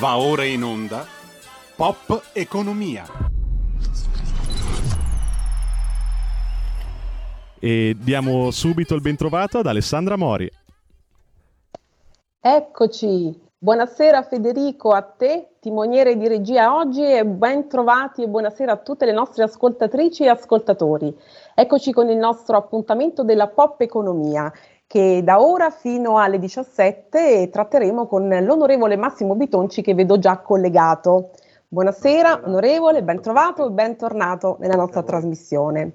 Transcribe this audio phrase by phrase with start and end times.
[0.00, 1.04] Va ora in onda
[1.76, 3.04] Pop Economia.
[7.58, 10.50] E diamo subito il bentrovato ad Alessandra Mori.
[12.40, 18.76] Eccoci, buonasera Federico, a te, timoniere di regia oggi e ben trovati e buonasera a
[18.76, 21.12] tutte le nostre ascoltatrici e ascoltatori.
[21.54, 24.52] Eccoci con il nostro appuntamento della Pop Economia
[24.86, 31.30] che da ora fino alle 17 tratteremo con l'onorevole Massimo Bitonci che vedo già collegato.
[31.68, 35.90] Buonasera onorevole, ben trovato e bentornato nella nostra trasmissione.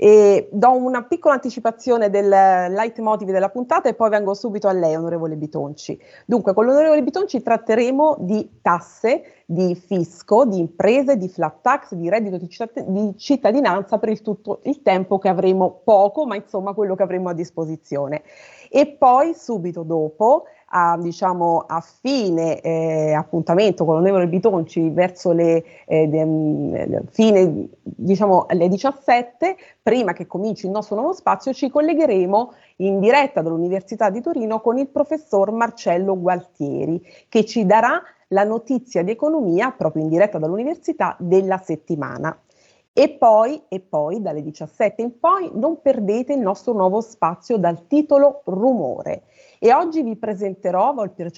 [0.00, 4.94] E do una piccola anticipazione del leitmotiv della puntata e poi vengo subito a lei,
[4.94, 6.00] onorevole Bitonci.
[6.24, 12.08] Dunque, con l'onorevole Bitonci tratteremo di tasse, di fisco, di imprese, di flat tax, di
[12.08, 16.74] reddito di, citt- di cittadinanza per il tutto il tempo che avremo poco, ma insomma
[16.74, 18.22] quello che avremo a disposizione.
[18.70, 25.64] E poi subito dopo a, diciamo, a fine eh, appuntamento con l'onorevole Bitonci verso le
[25.86, 31.70] eh, de, mm, fine, diciamo, alle 17, prima che cominci il nostro nuovo spazio, ci
[31.70, 38.44] collegheremo in diretta dall'Università di Torino con il professor Marcello Gualtieri, che ci darà la
[38.44, 42.38] notizia di economia proprio in diretta dall'Università della settimana.
[42.92, 47.86] E poi, e poi, dalle 17 in poi, non perdete il nostro nuovo spazio dal
[47.86, 49.22] titolo Rumore
[49.58, 50.94] e oggi vi presenterò,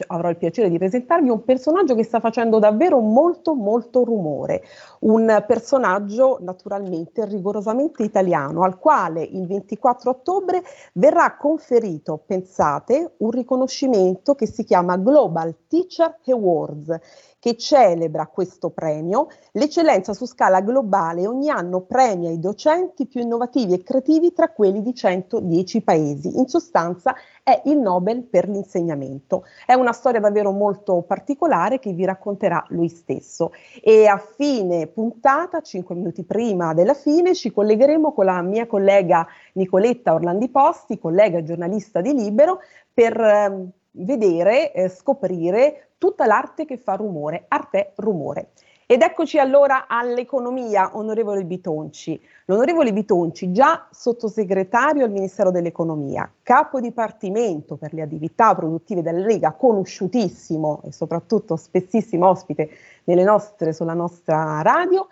[0.07, 4.63] avrò il, piacere di presentarvi un personaggio che sta facendo davvero molto molto rumore,
[5.01, 10.63] un personaggio naturalmente rigorosamente italiano al quale il 24 ottobre
[10.95, 16.99] verrà conferito, pensate, un riconoscimento che si chiama Global Teacher Awards
[17.41, 19.29] che celebra questo premio.
[19.53, 24.83] L'eccellenza su scala globale ogni anno premia i docenti più innovativi e creativi tra quelli
[24.83, 26.39] di 110 paesi.
[26.39, 27.15] In sostanza
[27.51, 29.45] è il Nobel per l'insegnamento.
[29.67, 33.53] È una storia davvero molto particolare che vi racconterà lui stesso.
[33.83, 39.27] E a fine puntata, 5 minuti prima della fine, ci collegheremo con la mia collega
[39.55, 42.61] Nicoletta Orlandi Posti, collega giornalista di Libero,
[42.93, 48.51] per eh, vedere, eh, scoprire tutta l'arte che fa rumore, arte rumore.
[48.93, 52.21] Ed eccoci allora all'economia, onorevole Bitonci.
[52.47, 59.53] L'onorevole Bitonci, già sottosegretario al Ministero dell'Economia, capo dipartimento per le attività produttive della Lega,
[59.53, 62.69] conosciutissimo e soprattutto spessissimo ospite
[63.05, 65.07] nostre, sulla nostra radio,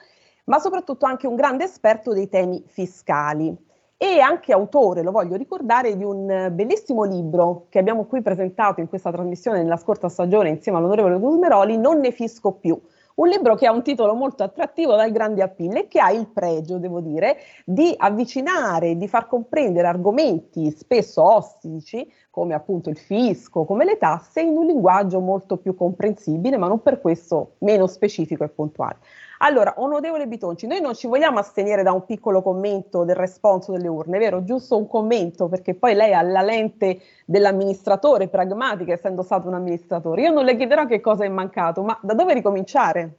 [0.46, 3.56] ma soprattutto anche un grande esperto dei temi fiscali
[3.96, 8.88] e anche autore, lo voglio ricordare, di un bellissimo libro che abbiamo qui presentato in
[8.88, 12.76] questa trasmissione nella scorsa stagione insieme all'onorevole Gusmeroli, Non ne fisco più.
[13.18, 16.28] Un libro che ha un titolo molto attrattivo dal grande appeal e che ha il
[16.28, 22.08] pregio, devo dire, di avvicinare, di far comprendere argomenti spesso ostici,
[22.38, 26.80] come appunto il fisco, come le tasse, in un linguaggio molto più comprensibile, ma non
[26.82, 28.98] per questo meno specifico e puntuale.
[29.38, 33.88] Allora, onorevole Bitonci, noi non ci vogliamo astenere da un piccolo commento del responso delle
[33.88, 34.42] urne, vero?
[34.44, 40.22] Giusto un commento, perché poi lei ha la lente dell'amministratore pragmatica, essendo stato un amministratore.
[40.22, 43.18] Io non le chiederò che cosa è mancato, ma da dove ricominciare?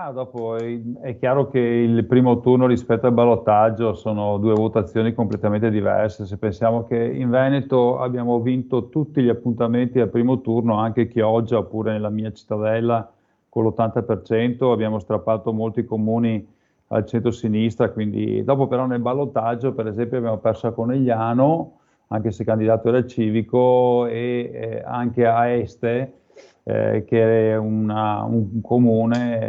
[0.00, 5.70] Ah, dopo è, chiaro che il primo turno rispetto al ballottaggio sono due votazioni completamente
[5.70, 6.24] diverse.
[6.24, 11.58] Se pensiamo che in Veneto abbiamo vinto tutti gli appuntamenti al primo turno, anche Chioggia
[11.58, 13.10] oppure nella mia cittadella
[13.48, 16.46] con l'80%, abbiamo strappato molti comuni
[16.88, 21.78] al centro-sinistra, quindi dopo però nel ballottaggio per esempio abbiamo perso a Conegliano,
[22.08, 26.12] anche se candidato era civico, e eh, anche a Este,
[26.68, 29.40] eh, che è una, un, comune,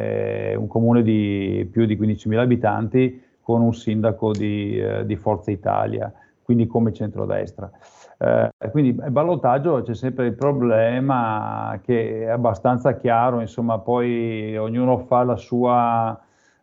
[0.52, 5.52] eh, un, comune, di più di 15.000 abitanti con un sindaco di, eh, di Forza
[5.52, 6.10] Italia,
[6.42, 7.70] quindi come centrodestra.
[8.18, 15.00] Eh, quindi il ballottaggio c'è sempre il problema che è abbastanza chiaro, insomma, poi ognuno
[15.00, 16.18] fa la sua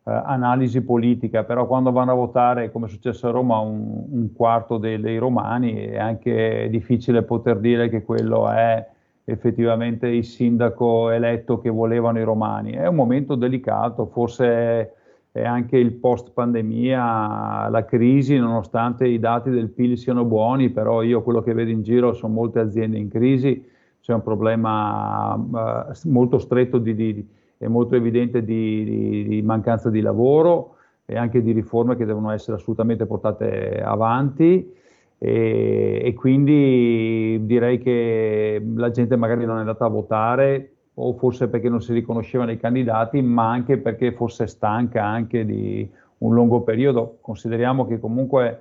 [0.05, 4.33] eh, analisi politica, però quando vanno a votare, come è successo a Roma, un, un
[4.33, 8.95] quarto dei, dei, romani, è anche difficile poter dire che quello è
[9.29, 12.73] effettivamente il sindaco eletto che volevano i romani.
[12.73, 14.95] È un momento delicato, forse
[15.37, 21.03] e anche il post pandemia, la crisi, nonostante i dati del PIL siano buoni, però
[21.03, 23.63] io quello che vedo in giro sono molte aziende in crisi,
[24.01, 27.29] c'è un problema uh, molto stretto di, di,
[27.59, 32.57] e molto evidente di, di, mancanza di lavoro e anche di riforme che devono essere
[32.57, 34.73] assolutamente portate avanti.
[35.19, 41.49] E, e quindi direi che la gente magari non è andata a votare o forse
[41.49, 46.63] perché non si riconoscevano i candidati, ma anche perché forse stanca anche di un lungo
[46.63, 47.19] periodo.
[47.21, 48.61] Consideriamo che comunque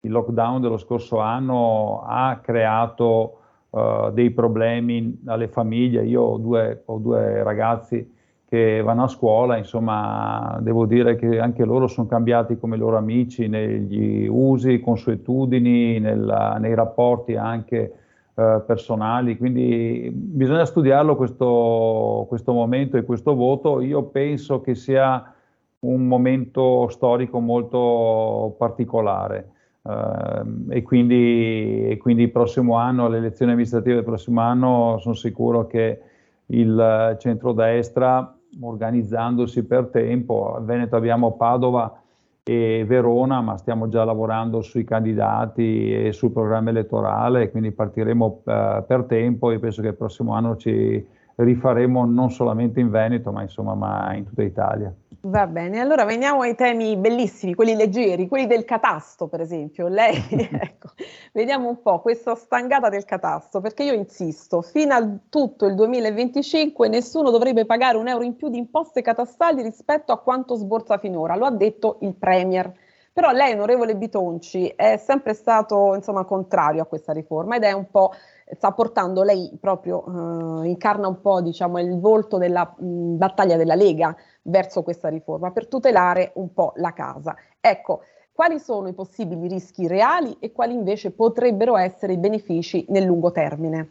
[0.00, 3.38] il lockdown dello scorso anno ha creato
[3.70, 6.04] uh, dei problemi alle famiglie.
[6.04, 8.18] Io ho due, ho due ragazzi
[8.50, 13.46] che vanno a scuola, insomma, devo dire che anche loro sono cambiati come loro amici
[13.46, 17.94] negli usi, consuetudini, nella, nei rapporti anche
[18.34, 23.80] eh, personali, quindi bisogna studiarlo questo, questo momento e questo voto.
[23.80, 25.32] Io penso che sia
[25.80, 29.52] un momento storico molto particolare.
[29.82, 35.14] Uh, e, quindi, e, quindi, il prossimo anno, le elezioni amministrative del prossimo anno, sono
[35.14, 36.00] sicuro che
[36.46, 40.54] il centrodestra organizzandosi per tempo.
[40.54, 42.00] A Veneto abbiamo Padova
[42.42, 48.42] e Verona, ma stiamo già lavorando sui candidati e sul programma elettorale, quindi partiremo uh,
[48.86, 53.42] per tempo e penso che il prossimo anno ci rifaremo non solamente in Veneto, ma
[53.42, 54.92] insomma ma in tutta Italia.
[55.22, 59.86] Va bene, allora veniamo ai temi bellissimi, quelli leggeri, quelli del catasto per esempio.
[59.88, 60.16] Lei,
[60.50, 60.88] ecco,
[61.34, 66.88] vediamo un po' questa stangata del catasto, perché io insisto, fino a tutto il 2025
[66.88, 71.36] nessuno dovrebbe pagare un euro in più di imposte catastali rispetto a quanto sborsa finora,
[71.36, 72.72] lo ha detto il Premier.
[73.12, 77.90] Però lei, onorevole Bitonci, è sempre stato insomma contrario a questa riforma ed è un
[77.90, 78.12] po'
[78.52, 83.74] sta portando lei proprio, eh, incarna un po' diciamo, il volto della mh, battaglia della
[83.74, 87.36] Lega verso questa riforma per tutelare un po' la casa.
[87.60, 88.02] Ecco,
[88.32, 93.32] quali sono i possibili rischi reali e quali invece potrebbero essere i benefici nel lungo
[93.32, 93.90] termine?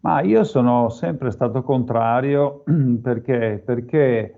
[0.00, 2.62] Ma io sono sempre stato contrario
[3.02, 4.34] perché, perché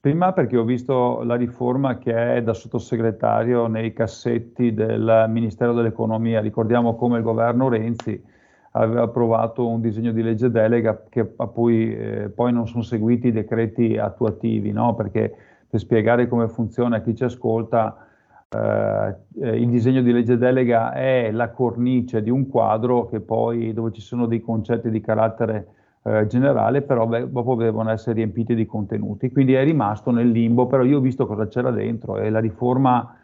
[0.00, 6.40] prima perché ho visto la riforma che è da sottosegretario nei cassetti del Ministero dell'Economia.
[6.40, 8.20] Ricordiamo come il governo Renzi
[8.72, 13.32] aveva approvato un disegno di legge delega che poi, eh, poi non sono seguiti i
[13.32, 14.94] decreti attuativi, no?
[14.94, 15.34] perché
[15.68, 18.06] per spiegare come funziona a chi ci ascolta,
[18.48, 23.92] eh, eh, il disegno di legge delega è la cornice di un quadro poi, dove
[23.92, 25.66] ci sono dei concetti di carattere
[26.02, 29.30] eh, generale, però beh, dopo devono essere riempiti di contenuti.
[29.30, 33.16] Quindi è rimasto nel limbo, però io ho visto cosa c'era dentro e la riforma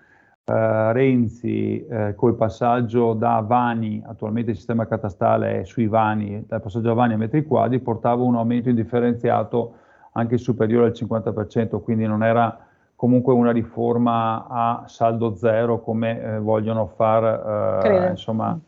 [0.48, 6.62] eh, Renzi eh, col passaggio da Vani, attualmente il sistema catastale è sui Vani, dal
[6.62, 9.74] passaggio a Vani a metri quadri, portava un aumento indifferenziato
[10.12, 12.58] anche superiore al 50%, quindi non era
[12.96, 18.58] comunque una riforma a saldo zero come eh, vogliono far, eh, insomma,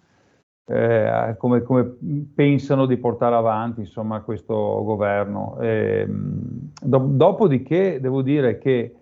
[0.66, 1.96] eh, come, come,
[2.32, 4.54] pensano di portare avanti insomma, questo
[4.84, 5.56] governo.
[5.60, 8.94] E, ehm, do, dopodiché devo dire che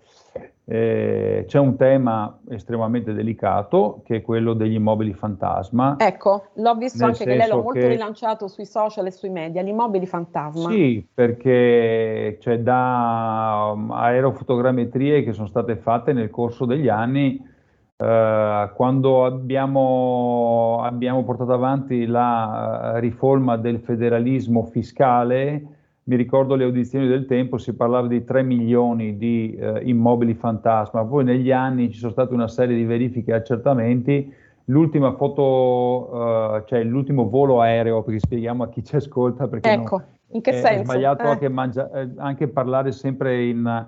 [0.70, 5.96] eh, c'è un tema estremamente delicato che è quello degli immobili fantasma.
[5.98, 7.88] Ecco, l'ho visto anche che lei l'ha molto che...
[7.88, 10.68] rilanciato sui social e sui media, gli immobili fantasma.
[10.68, 17.56] Sì, perché c'è da um, aerofotogrammetrie che sono state fatte nel corso degli anni
[17.98, 25.77] Uh, quando abbiamo, abbiamo, portato avanti la uh, riforma del federalismo fiscale,
[26.08, 31.04] mi ricordo le audizioni del tempo, si parlava di 3 milioni di eh, immobili fantasma,
[31.04, 34.32] poi negli anni ci sono state una serie di verifiche e accertamenti,
[34.66, 40.02] l'ultima foto, eh, cioè l'ultimo volo aereo, perché spieghiamo a chi ci ascolta, perché ecco,
[40.28, 40.80] in che è, senso?
[40.80, 41.28] è sbagliato eh.
[41.28, 43.86] anche, mangia, eh, anche, parlare sempre in,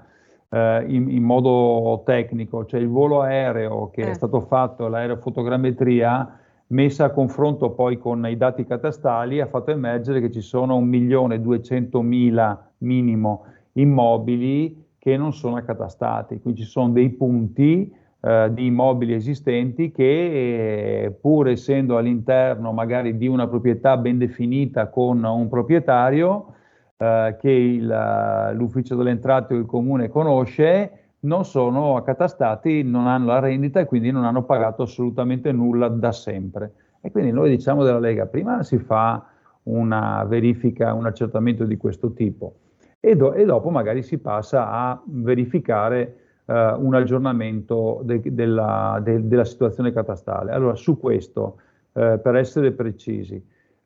[0.50, 4.14] eh, in, in, modo tecnico, cioè il volo aereo che è eh.
[4.14, 6.38] stato fatto, l'aerofotogrammetria,
[6.70, 12.58] messa a confronto poi con i dati catastali ha fatto emergere che ci sono 1.200.000
[12.78, 19.90] minimo immobili che non sono accatastati, quindi ci sono dei punti eh, di immobili esistenti
[19.90, 26.54] che eh, pur essendo all'interno magari di una proprietà ben definita con un proprietario
[26.98, 33.26] eh, che il, l'ufficio delle entrate o il comune conosce, non sono accatastati, non hanno
[33.26, 36.72] la rendita e quindi non hanno pagato assolutamente nulla da sempre.
[37.00, 39.26] E quindi noi diciamo della Lega, prima si fa
[39.64, 42.54] una verifica, un accertamento di questo tipo
[43.00, 49.26] e, do, e dopo magari si passa a verificare uh, un aggiornamento de, della, de,
[49.26, 50.52] della, situazione catastale.
[50.52, 51.56] Allora, su questo,
[51.92, 53.42] uh, per essere precisi,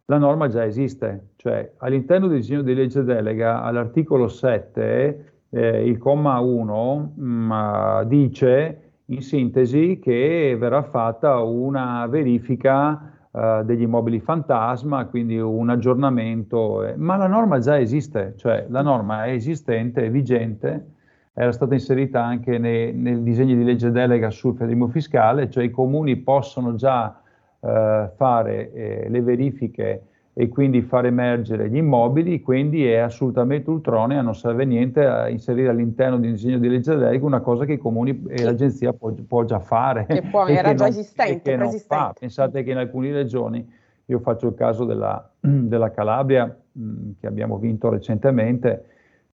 [0.07, 5.99] la norma già esiste, cioè all'interno del disegno di legge delega, all'articolo 7, eh, il
[5.99, 14.19] comma 1 mh, mm, dice in sintesi che verrà fatta una verifica uh, degli immobili
[14.19, 20.07] fantasma, quindi un aggiornamento, eh, ma la norma già esiste, cioè la norma è esistente,
[20.07, 20.93] è vigente,
[21.35, 25.71] era stata inserita anche nei, nel disegno di legge delega sul federalismo fiscale, cioè i
[25.71, 27.21] comuni possono già
[27.61, 27.69] uh,
[28.17, 30.03] fare eh, le verifiche
[30.37, 35.69] e quindi far emergere gli immobili, quindi è assolutamente ultronea, non serve niente a inserire
[35.69, 39.13] all'interno di un disegno di legge delega una cosa che i comuni e l'agenzia può,
[39.13, 40.07] può già fare.
[40.07, 42.13] Che poi era che già non, esistente, fa.
[42.19, 43.65] Pensate che in alcune regioni
[44.07, 48.87] Io faccio il caso della, della Calabria, mh, che abbiamo vinto recentemente,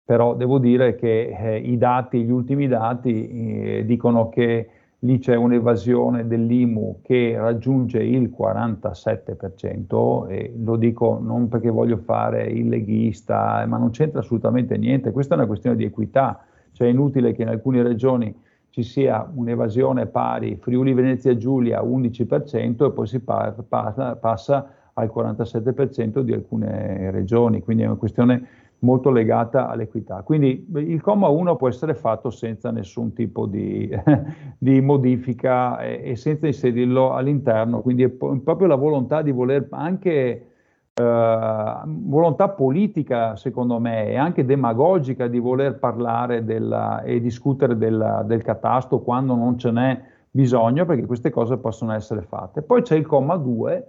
[0.05, 4.69] però devo dire che eh, i dati, gli ultimi dati eh, dicono che
[5.01, 12.45] lì c'è un'evasione dell'IMU che raggiunge il 47% e lo dico non perché voglio fare
[12.45, 16.91] il leghista, ma non c'entra assolutamente niente, questa è una questione di equità, cioè è
[16.91, 18.35] inutile che in alcune regioni
[18.69, 25.11] ci sia un'evasione pari Friuli Venezia Giulia 11% e poi si pa- passa, passa al
[25.15, 28.47] 47% di alcune regioni, quindi è una questione
[28.81, 30.23] molto legata all'equità.
[30.23, 33.91] Quindi il comma 1 può essere fatto senza nessun tipo di,
[34.59, 40.47] di modifica e, e, senza inserirlo all'interno, quindi è proprio la volontà di voler anche
[40.95, 48.23] eh, volontà politica, secondo me, e anche demagogica di voler parlare della, e discutere della,
[48.23, 52.63] del catasto quando non ce n'è bisogno, perché queste cose possono essere fatte.
[52.63, 53.87] Poi c'è il comma 2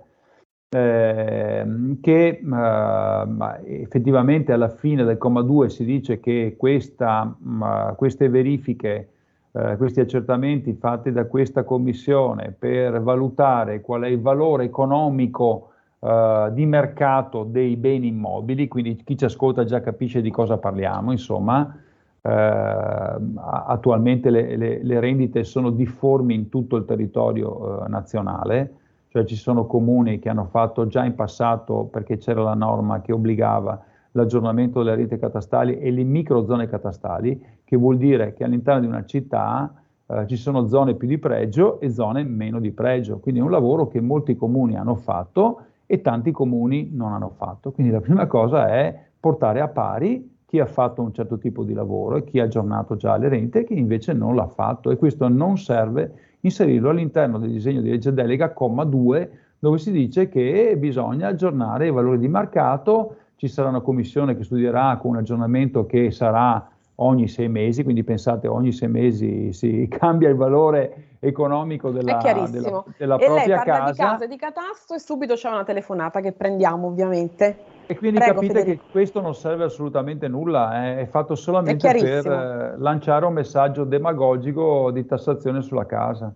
[0.73, 1.65] eh,
[1.99, 9.09] che eh, effettivamente alla fine del comma 2 si dice che questa, mh, queste verifiche,
[9.51, 16.49] eh, questi accertamenti fatti da questa commissione per valutare qual è il valore economico eh,
[16.53, 21.77] di mercato dei beni immobili, quindi chi ci ascolta già capisce di cosa parliamo, insomma,
[22.21, 28.75] eh, attualmente le, le, le, rendite sono difformi in tutto il territorio eh, nazionale,
[29.11, 33.11] cioè ci sono comuni che hanno fatto già in passato, perché c'era la norma che
[33.11, 38.87] obbligava l'aggiornamento delle rete catastali e le microzone catastali, che vuol dire che all'interno di
[38.87, 39.73] una città
[40.05, 43.19] eh, ci sono zone più di pregio e zone meno di pregio.
[43.19, 47.73] Quindi è un lavoro che molti comuni hanno fatto e tanti comuni non hanno fatto.
[47.73, 51.73] Quindi la prima cosa è portare a pari chi ha fatto un certo tipo di
[51.73, 54.95] lavoro e chi ha aggiornato già le rente e chi invece non l'ha fatto e
[54.95, 60.27] questo non serve inserirlo all'interno del disegno di legge delega, comma 2, dove si dice
[60.27, 65.17] che bisogna aggiornare i valori di mercato, ci sarà una commissione che studierà con un
[65.17, 71.15] aggiornamento che sarà ogni sei mesi, quindi pensate ogni sei mesi si cambia il valore
[71.19, 72.17] economico della,
[72.49, 73.91] della, della e propria lei casa.
[73.91, 77.70] di casa e di catasto e subito c'è una telefonata che prendiamo ovviamente.
[77.91, 78.83] E quindi Prego, capite Federico.
[78.85, 83.33] che questo non serve assolutamente nulla, eh, è fatto solamente è per eh, lanciare un
[83.33, 86.33] messaggio demagogico di tassazione sulla casa.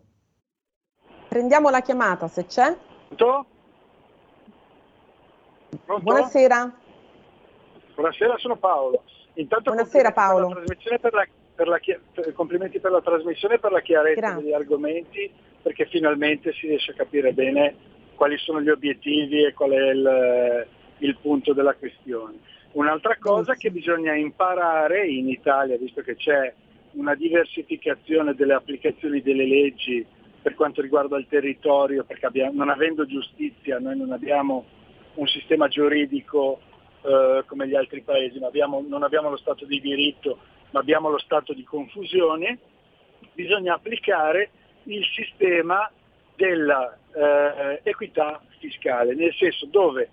[1.29, 2.75] Prendiamo la chiamata se c'è.
[3.07, 3.45] Pronto?
[5.85, 6.03] Pronto?
[6.03, 6.74] Buonasera.
[7.93, 9.03] Buonasera, sono Paolo.
[9.35, 10.50] Intanto Buonasera Paolo.
[10.50, 11.79] Per per la, per la,
[12.12, 14.43] per, complimenti per la trasmissione e per la chiarezza Grazie.
[14.43, 15.31] degli argomenti,
[15.62, 17.75] perché finalmente si riesce a capire bene
[18.15, 20.67] quali sono gli obiettivi e qual è il,
[20.99, 22.39] il punto della questione.
[22.73, 26.53] Un'altra cosa che bisogna imparare in Italia, visto che c'è
[26.91, 30.05] una diversificazione delle applicazioni delle leggi
[30.41, 34.65] per quanto riguarda il territorio, perché abbiamo, non avendo giustizia noi non abbiamo
[35.15, 36.59] un sistema giuridico
[37.01, 40.39] eh, come gli altri paesi, abbiamo, non abbiamo lo Stato di diritto,
[40.71, 42.57] ma abbiamo lo Stato di confusione,
[43.33, 44.49] bisogna applicare
[44.83, 45.89] il sistema
[46.35, 47.01] dell'equità
[48.39, 50.09] eh, fiscale, nel senso dove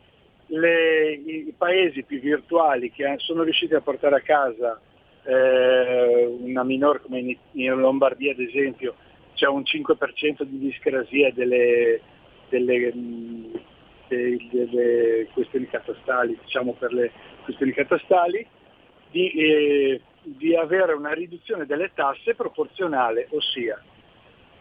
[0.47, 4.81] le, i paesi più virtuali che sono riusciti a portare a casa
[5.25, 8.95] eh, una minore, come in, in, Lombardia ad esempio,
[9.35, 12.01] c'è un 5% di discrasia delle,
[12.49, 12.93] delle,
[14.09, 17.13] delle, delle questioni catastali, diciamo per le
[17.45, 18.47] questioni catastali,
[19.11, 23.81] di, eh, di avere una riduzione delle tasse proporzionale, ossia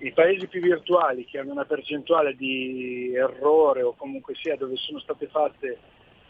[0.02, 5.00] i paesi più virtuali che hanno una percentuale di errore o comunque sia dove sono
[5.00, 5.78] state fatte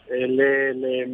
[0.06, 1.08] eh, le, le,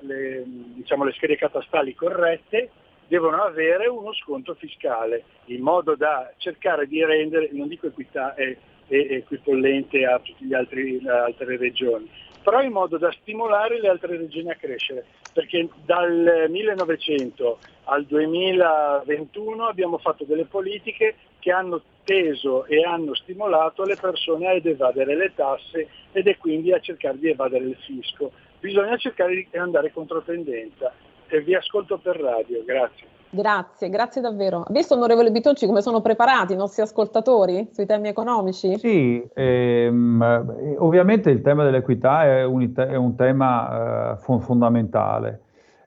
[0.00, 2.70] le, diciamo, le schede catastali corrette
[3.08, 8.56] devono avere uno sconto fiscale in modo da cercare di rendere, non dico equità, è,
[8.86, 12.08] è equipollente a tutte le altre regioni,
[12.42, 19.66] però in modo da stimolare le altre regioni a crescere, perché dal 1900 al 2021
[19.66, 25.32] abbiamo fatto delle politiche che hanno teso e hanno stimolato le persone ad evadere le
[25.34, 28.32] tasse ed è quindi a cercare di evadere il fisco.
[28.60, 30.92] Bisogna cercare di andare contro tendenza.
[31.30, 33.06] E vi ascolto per radio, grazie.
[33.30, 34.60] Grazie, grazie davvero.
[34.66, 38.78] Ha visto, onorevole Bitocci, come sono preparati i nostri ascoltatori sui temi economici?
[38.78, 45.40] Sì, ehm, ovviamente il tema dell'equità è un, è un tema eh, fondamentale.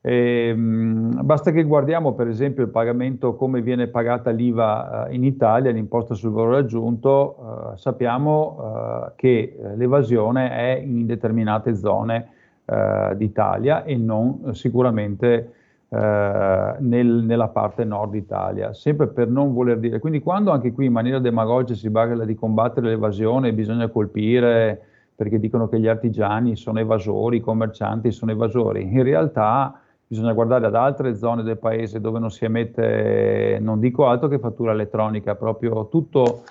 [0.04, 5.70] Ehm, basta che guardiamo per esempio il pagamento, come viene pagata l'IVA eh, in Italia,
[5.72, 12.30] l'imposta sul valore aggiunto, eh, sappiamo eh, che eh, l'evasione è in determinate zone
[12.66, 15.54] eh, d'Italia e non sicuramente
[15.90, 20.00] eh, nel, nella parte nord Italia, sempre per non voler dire.
[20.00, 24.82] Quindi quando anche qui in maniera demagogica si parla di combattere l'evasione, bisogna colpire
[25.16, 28.82] perché dicono che gli artigiani sono evasori, i commercianti sono evasori.
[28.82, 29.81] In realtà
[30.12, 34.40] bisogna guardare ad altre zone del paese dove non si emette, non dico altro che
[34.40, 36.44] fattura elettronica, proprio tutto,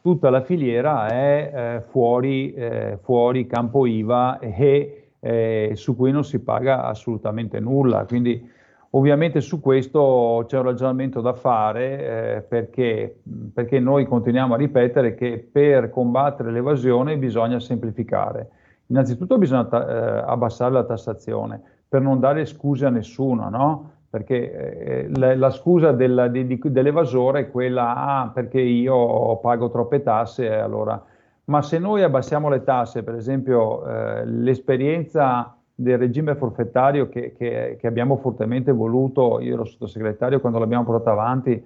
[0.00, 6.22] tutta la filiera è eh, fuori, eh, fuori, campo IVA e eh, su cui non
[6.22, 8.04] si paga assolutamente nulla.
[8.04, 8.48] Quindi
[8.90, 15.16] ovviamente su questo c'è un ragionamento da fare eh, perché, perché noi continuiamo a ripetere
[15.16, 18.50] che per combattere l'evasione bisogna semplificare.
[18.86, 23.90] Innanzitutto bisogna ta- eh, abbassare la tassazione per non dare scuse a nessuno, no?
[24.08, 29.68] Perché eh, la, la, scusa del, di, di, dell'evasore è quella, ah, perché io pago
[29.70, 31.04] troppe tasse, allora...
[31.44, 37.76] Ma se noi abbassiamo le tasse, per esempio eh, l'esperienza del regime forfettario che, che,
[37.80, 41.60] che, abbiamo fortemente voluto, io ero sottosegretario quando l'abbiamo portata avanti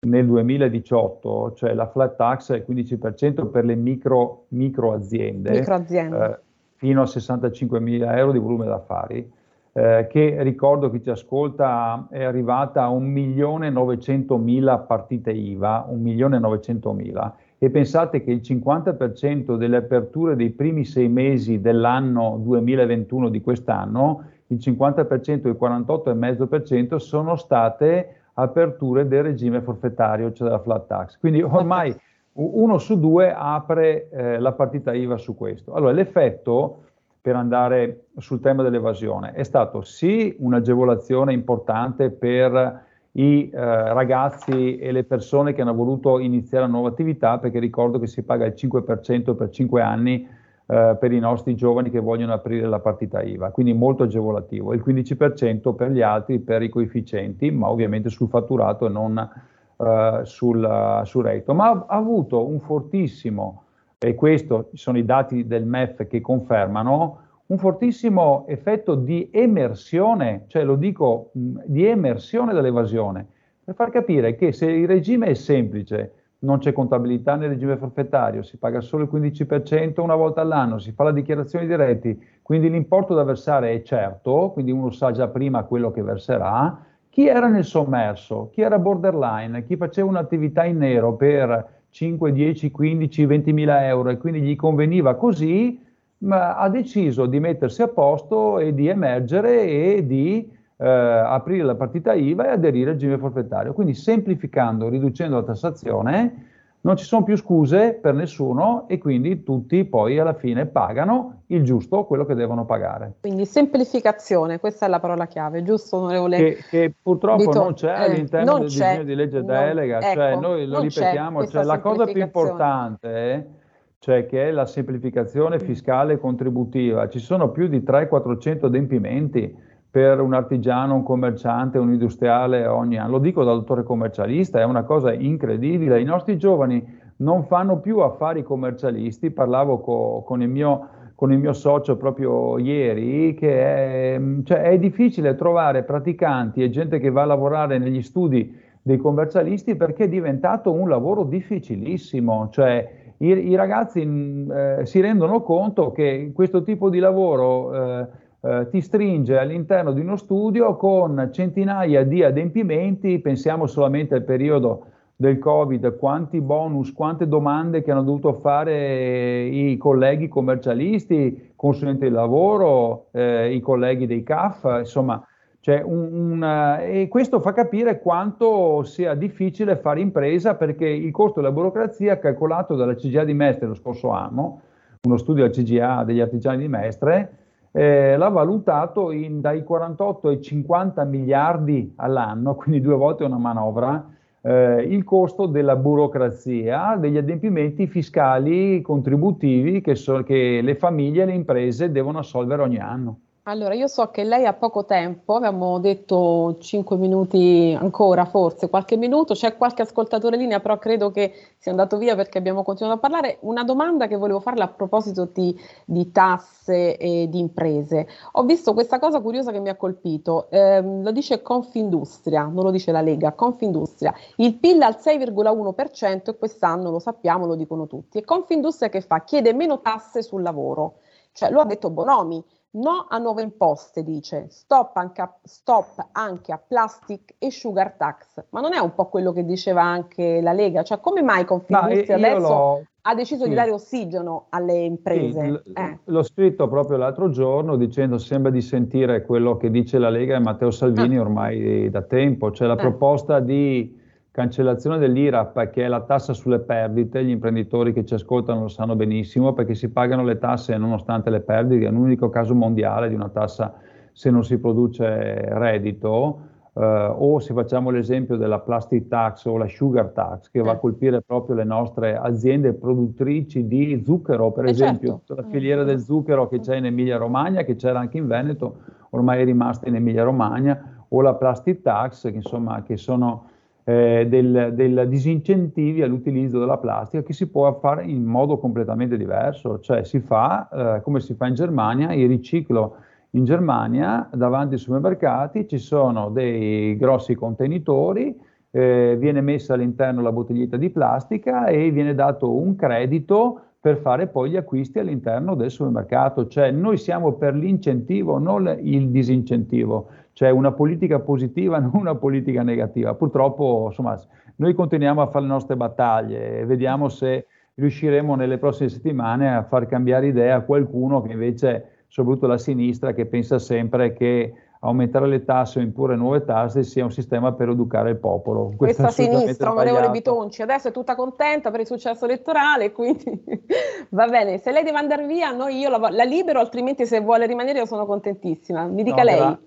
[0.00, 5.74] nel 2018, cioè la flat tax è il 15% per le micro, micro aziende, micro
[5.76, 6.26] aziende.
[6.26, 6.38] Eh,
[6.74, 9.40] fino a 65 mila euro di volume d'affari
[9.72, 18.24] eh, che ricordo chi ci ascolta è arrivata a 1.900.000 partite IVA, 1.900.000 e pensate
[18.24, 25.46] che il 50% delle aperture dei primi sei mesi dell'anno 2021 di quest'anno, il 50%
[25.46, 31.18] e il 48,5% sono state aperture del regime forfettario, cioè della flat tax.
[31.18, 31.94] Quindi ormai
[32.32, 35.72] uno su due apre eh, la partita IVA su questo.
[35.74, 36.84] Allora l'effetto
[37.22, 39.32] per andare sul tema dell'evasione.
[39.32, 46.18] È stato sì un'agevolazione importante per i eh, ragazzi e le persone che hanno voluto
[46.18, 50.26] iniziare una nuova attività, perché ricordo che si paga il 5% per 5 anni
[50.66, 54.82] eh, per i nostri giovani che vogliono aprire la partita IVA, quindi molto agevolativo, il
[54.84, 59.30] 15% per gli altri per i coefficienti, ma ovviamente sul fatturato e non
[59.76, 61.54] eh, sul, sul reddito.
[61.54, 63.62] Ma ha avuto un fortissimo
[64.04, 70.64] e questi sono i dati del MEF che confermano, un fortissimo effetto di emersione, cioè
[70.64, 73.26] lo dico, di emersione dell'evasione,
[73.64, 78.42] per far capire che se il regime è semplice, non c'è contabilità nel regime forfettario,
[78.42, 82.68] si paga solo il 15% una volta all'anno, si fa la dichiarazione di redditi, quindi
[82.68, 86.84] l'importo da versare è certo, quindi uno sa già prima quello che verserà.
[87.08, 92.70] Chi era nel sommerso, chi era borderline, chi faceva un'attività in nero per 5, 10,
[92.70, 95.78] 15, 20 mila euro e quindi gli conveniva così,
[96.18, 101.74] ma ha deciso di mettersi a posto e di emergere e di eh, aprire la
[101.74, 103.74] partita IVA e aderire al regime forfettario.
[103.74, 106.51] Quindi semplificando, riducendo la tassazione,
[106.84, 111.62] non ci sono più scuse per nessuno e quindi tutti poi alla fine pagano il
[111.62, 113.14] giusto, quello che devono pagare.
[113.20, 116.36] Quindi semplificazione, questa è la parola chiave, giusto onorevole?
[116.38, 120.00] Che, che purtroppo Vito, non c'è eh, all'interno del c'è, disegno di legge non, delega,
[120.00, 123.60] cioè ecco, noi lo ripetiamo, cioè la cosa più importante
[124.02, 127.08] cioè che è la semplificazione fiscale contributiva.
[127.08, 129.56] Ci sono più di 300-400 adempimenti
[129.92, 133.10] per un artigiano, un commerciante, un industriale ogni anno.
[133.10, 136.00] Lo dico da dottore commercialista, è una cosa incredibile.
[136.00, 136.82] I nostri giovani
[137.16, 142.56] non fanno più affari commercialisti, parlavo co- con, il mio, con, il mio, socio proprio
[142.56, 148.00] ieri, che è, cioè è difficile trovare praticanti e gente che va a lavorare negli
[148.00, 155.00] studi dei commercialisti perché è diventato un lavoro difficilissimo, cioè i, i ragazzi eh, si
[155.00, 158.06] rendono conto che questo tipo di lavoro eh,
[158.44, 164.86] eh, ti stringe all'interno di uno studio con centinaia di adempimenti, pensiamo solamente al periodo
[165.14, 172.12] del Covid, quanti bonus, quante domande che hanno dovuto fare i colleghi commercialisti, consulenti del
[172.12, 175.24] lavoro, eh, i colleghi dei CAF, insomma,
[175.60, 181.40] cioè un, un, e questo fa capire quanto sia difficile fare impresa perché il costo
[181.40, 184.62] della burocrazia calcolato dalla CGA di Mestre lo scorso anno,
[185.02, 187.41] uno studio del CGA degli artigiani di Mestre,
[187.72, 194.08] eh, l'ha valutato in, dai 48 ai 50 miliardi all'anno, quindi due volte una manovra,
[194.42, 201.26] eh, il costo della burocrazia, degli adempimenti fiscali contributivi che, so, che le famiglie e
[201.26, 203.18] le imprese devono assolvere ogni anno.
[203.46, 208.96] Allora, io so che lei ha poco tempo, abbiamo detto 5 minuti ancora, forse qualche
[208.96, 212.98] minuto, c'è qualche ascoltatore in linea, però credo che sia andato via perché abbiamo continuato
[212.98, 213.38] a parlare.
[213.40, 218.06] Una domanda che volevo farle a proposito di, di tasse e di imprese.
[218.30, 222.70] Ho visto questa cosa curiosa che mi ha colpito, eh, lo dice Confindustria, non lo
[222.70, 224.14] dice la Lega, Confindustria.
[224.36, 228.18] Il PIL al 6,1% e quest'anno lo sappiamo, lo dicono tutti.
[228.18, 229.24] E Confindustria che fa?
[229.24, 230.98] Chiede meno tasse sul lavoro,
[231.32, 232.44] cioè lo ha detto Bonomi
[232.74, 234.46] No a nuove imposte, dice.
[234.48, 238.44] Stop anche, a, stop anche a plastic e sugar tax.
[238.50, 240.82] Ma non è un po' quello che diceva anche la Lega?
[240.82, 243.50] Cioè, come mai Confindustria adesso ha deciso sì.
[243.50, 245.60] di dare ossigeno alle imprese?
[245.64, 245.98] Sì, eh.
[246.04, 250.40] L'ho scritto proprio l'altro giorno dicendo sembra di sentire quello che dice la Lega e
[250.40, 251.20] Matteo Salvini ah.
[251.20, 252.80] ormai da tempo, cioè la eh.
[252.80, 254.00] proposta di
[254.32, 258.96] cancellazione dell'IRAP, che è la tassa sulle perdite, gli imprenditori che ci ascoltano lo sanno
[258.96, 263.28] benissimo, perché si pagano le tasse nonostante le perdite, è l'unico caso mondiale di una
[263.28, 263.74] tassa
[264.12, 266.40] se non si produce reddito,
[266.74, 270.74] eh, o se facciamo l'esempio della plastic tax o la sugar tax, che va a
[270.74, 270.80] eh.
[270.80, 275.42] colpire proprio le nostre aziende produttrici di zucchero, per eh esempio, certo.
[275.42, 278.76] la filiera del zucchero che c'è in Emilia Romagna, che c'era anche in Veneto,
[279.10, 283.50] ormai è rimasta in Emilia Romagna, o la plastic tax, che insomma che sono
[283.84, 289.80] eh, del, del, disincentivi all'utilizzo della plastica che si può fare in modo completamente diverso,
[289.80, 292.96] cioè si fa eh, come si fa in Germania, il riciclo
[293.30, 298.38] in Germania davanti ai supermercati ci sono dei grossi contenitori,
[298.70, 304.28] eh, viene messa all'interno la bottiglietta di plastica e viene dato un credito per fare
[304.28, 310.50] poi gli acquisti all'interno del supermercato, cioè noi siamo per l'incentivo, non il disincentivo cioè
[310.50, 313.14] una politica positiva, non una politica negativa.
[313.14, 314.20] Purtroppo, insomma,
[314.56, 319.64] noi continuiamo a fare le nostre battaglie e vediamo se riusciremo nelle prossime settimane a
[319.64, 324.52] far cambiare idea a qualcuno che invece, soprattutto la sinistra, che pensa sempre che
[324.84, 328.72] aumentare le tasse o imporre nuove tasse sia un sistema per educare il popolo.
[328.76, 333.42] Questo Questa sinistra, onorevole Bitonci, adesso è tutta contenta per il successo elettorale, quindi
[334.10, 334.58] va bene.
[334.58, 337.86] Se lei deve andare via, noi io la, la libero, altrimenti se vuole rimanere io
[337.86, 338.84] sono contentissima.
[338.86, 339.38] Mi dica no, lei.
[339.38, 339.60] Gra-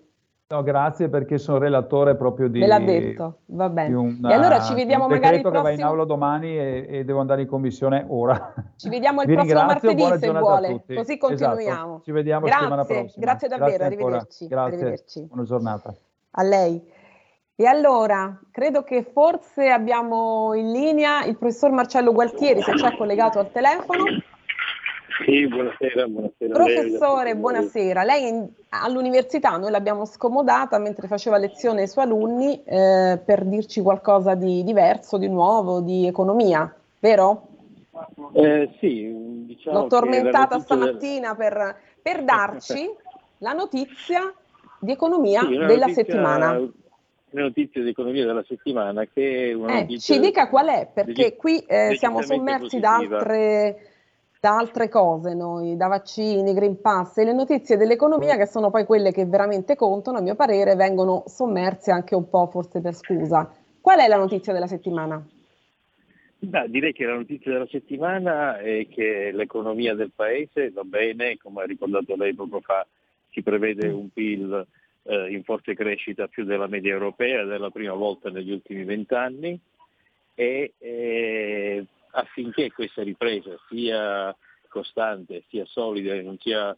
[0.48, 2.60] No, grazie perché sono relatore proprio di.
[2.60, 3.96] Me l'ha detto, va bene.
[3.96, 5.64] Una, e allora ci vediamo magari il prossimo.
[5.64, 8.54] che va in aula domani e, e, devo andare in commissione ora.
[8.78, 11.60] Ci vediamo il Vi prossimo martedì se vuole, così continuiamo.
[11.62, 12.02] Esatto.
[12.04, 13.26] Ci vediamo grazie, settimana prossima.
[13.26, 14.48] Grazie davvero, grazie arrivederci.
[14.48, 14.76] Grazie.
[14.76, 15.22] arrivederci.
[15.24, 15.96] Buona giornata.
[16.30, 16.94] A lei.
[17.56, 23.40] E allora, credo che forse abbiamo in linea il professor Marcello Gualtieri, se c'è collegato
[23.40, 24.04] al telefono.
[25.24, 26.54] Sì, buonasera, buonasera.
[26.54, 28.04] Professore, lei, buonasera.
[28.04, 33.82] Lei in, all'università noi l'abbiamo scomodata mentre faceva lezione ai suoi alunni eh, per dirci
[33.82, 37.48] qualcosa di diverso, di nuovo, di economia, vero?
[38.34, 39.10] Eh, sì,
[39.46, 41.38] diciamo L'ho tormentata stamattina del...
[41.38, 42.90] per, per, darci
[43.40, 44.34] la notizia
[44.80, 46.50] di economia sì, della notizia, settimana.
[47.30, 51.38] Una notizia di economia della settimana che è una eh, Ci dica qual è, perché
[51.38, 52.90] qui eh, siamo sommersi positiva.
[52.90, 53.94] da altre
[54.46, 58.86] da altre cose noi, da vaccini, Green Pass e le notizie dell'economia che sono poi
[58.86, 63.52] quelle che veramente contano, a mio parere, vengono sommerse anche un po' forse per scusa.
[63.82, 65.20] Qual è la notizia della settimana?
[66.38, 71.64] Beh, direi che la notizia della settimana è che l'economia del paese va bene, come
[71.64, 72.86] ha ricordato lei poco fa,
[73.32, 74.64] si prevede un PIL
[75.06, 78.84] eh, in forte crescita più della media europea ed è la prima volta negli ultimi
[78.84, 79.60] vent'anni
[80.36, 84.36] e eh, affinché questa ripresa sia
[84.70, 86.76] costante, sia solida e non sia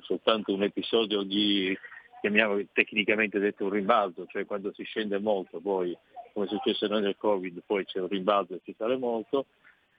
[0.00, 1.76] soltanto un episodio di,
[2.20, 5.96] chiamiamo tecnicamente detto un rimbalzo, cioè quando si scende molto poi,
[6.32, 9.46] come è successo noi nel Covid, poi c'è un rimbalzo e si sale molto,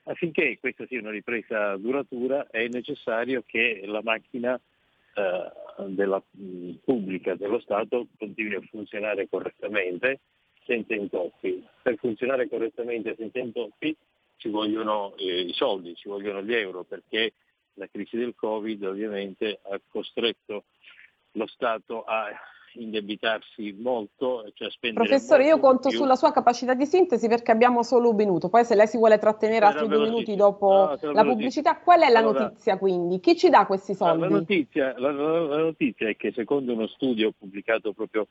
[0.04, 4.58] affinché questa sia una ripresa duratura è necessario che la macchina
[5.14, 5.52] eh,
[5.88, 6.22] della,
[6.84, 10.20] pubblica dello Stato continui a funzionare correttamente
[10.64, 11.64] senza intoppi.
[11.82, 13.96] Per funzionare correttamente senza intoppi
[14.38, 17.34] ci vogliono eh, i soldi, ci vogliono gli euro, perché
[17.74, 20.64] la crisi del Covid ovviamente ha costretto
[21.32, 22.30] lo Stato a
[22.74, 25.98] indebitarsi molto, cioè spendere Professore, io conto più.
[25.98, 29.18] sulla sua capacità di sintesi perché abbiamo solo un minuto, poi se lei si vuole
[29.18, 33.20] trattenere altri due minuti dopo no, la pubblicità, qual è la allora, notizia quindi?
[33.20, 34.20] Chi ci dà questi soldi?
[34.20, 38.28] La notizia, la, la, la notizia è che secondo uno studio pubblicato proprio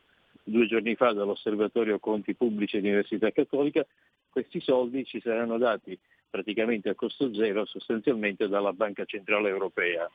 [0.47, 3.85] due giorni fa dall'Osservatorio Conti Pubblici dell'Università Cattolica,
[4.29, 5.97] questi soldi ci saranno dati
[6.29, 10.09] praticamente a costo zero sostanzialmente dalla Banca Centrale Europea,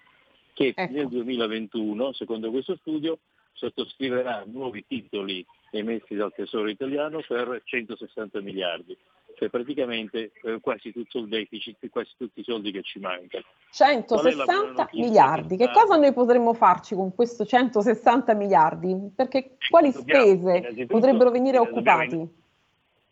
[0.54, 0.92] che ecco.
[0.92, 3.18] nel 2021, secondo questo studio,
[3.52, 8.96] sottoscriverà nuovi titoli emessi dal Tesoro italiano per 160 miliardi
[9.42, 13.44] cioè praticamente eh, quasi tutto il deficit, quasi tutti i soldi che ci mancano.
[13.72, 18.96] 160 miliardi, che cosa noi potremmo farci con questo 160 miliardi?
[19.14, 22.10] Perché quali spese potrebbero venire occupati?
[22.10, 22.30] Dobbiamo,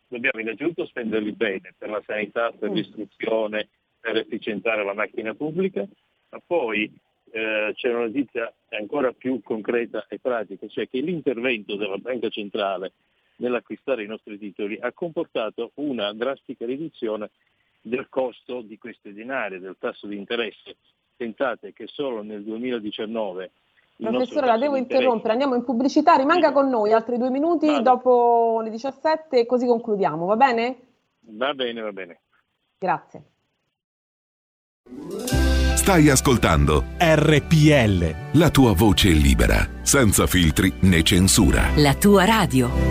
[0.07, 2.73] dobbiamo innanzitutto spenderli bene per la sanità, per mm.
[2.73, 3.67] l'istruzione,
[3.99, 5.85] per efficientare la macchina pubblica,
[6.29, 6.89] ma poi
[7.31, 12.93] eh, c'è una notizia ancora più concreta e pratica, cioè che l'intervento della Banca Centrale
[13.41, 17.31] nell'acquistare i nostri titoli ha comportato una drastica riduzione
[17.81, 20.77] del costo di questi denari, del tasso di interesse
[21.21, 23.51] pensate che solo nel 2019
[24.01, 27.83] Professore, la devo interrompere, andiamo in pubblicità, rimanga con noi altri due minuti vale.
[27.83, 30.77] dopo le 17 così concludiamo, va bene?
[31.19, 32.21] Va bene, va bene.
[32.79, 33.23] Grazie.
[35.75, 38.39] Stai ascoltando RPL.
[38.39, 41.69] La tua voce libera, senza filtri né censura.
[41.75, 42.90] La tua radio.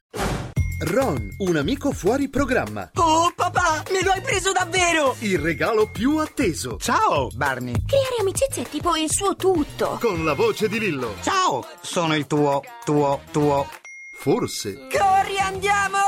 [0.83, 2.89] Ron, un amico fuori programma.
[2.95, 5.15] Oh papà, me lo hai preso davvero!
[5.19, 6.77] Il regalo più atteso.
[6.81, 7.75] Ciao, Barney.
[7.85, 9.99] Creare amicizia è tipo il suo tutto.
[10.01, 11.13] Con la voce di Lillo.
[11.21, 13.67] Ciao, sono il tuo, tuo, tuo.
[14.11, 14.87] Forse.
[14.91, 15.99] Corri, andiamo!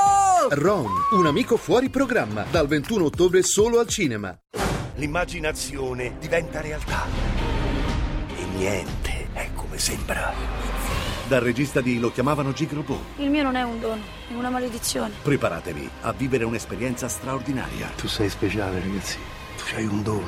[0.50, 2.44] Ron, un amico fuori programma.
[2.50, 4.36] Dal 21 ottobre solo al cinema.
[4.96, 7.06] L'immaginazione diventa realtà.
[8.36, 10.73] E niente è come sembra.
[11.34, 12.96] Dal regista di Lo chiamavano Gigrobo.
[13.16, 15.16] Il mio non è un dono, è una maledizione.
[15.24, 17.90] Preparatevi a vivere un'esperienza straordinaria.
[17.96, 19.18] Tu sei speciale, ragazzi.
[19.58, 20.28] Tu hai un dono.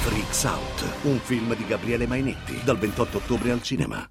[0.00, 4.04] Freaks Out, un film di Gabriele Mainetti, dal 28 ottobre al cinema.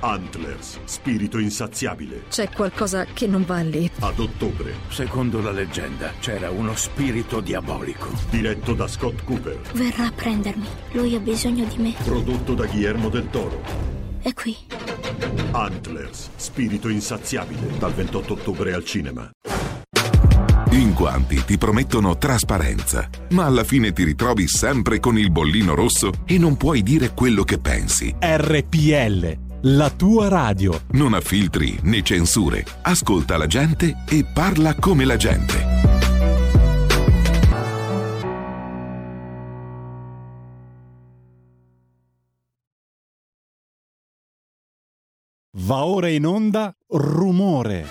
[0.00, 2.24] Antlers, spirito insaziabile.
[2.30, 3.90] C'è qualcosa che non va lì.
[3.98, 4.76] Ad ottobre.
[4.88, 8.08] Secondo la leggenda c'era uno spirito diabolico.
[8.30, 9.60] Diretto da Scott Cooper.
[9.74, 10.66] Verrà a prendermi.
[10.92, 11.94] Lui ha bisogno di me.
[12.02, 13.97] Prodotto da Guillermo del Toro.
[14.20, 14.56] È qui.
[15.52, 19.30] Antlers, spirito insaziabile, dal 28 ottobre al cinema.
[20.72, 26.12] In quanti ti promettono trasparenza, ma alla fine ti ritrovi sempre con il bollino rosso
[26.26, 28.14] e non puoi dire quello che pensi.
[28.18, 30.82] RPL, la tua radio.
[30.92, 32.64] Non ha filtri né censure.
[32.82, 35.97] Ascolta la gente e parla come la gente.
[45.52, 47.86] Va ora in onda Rumore.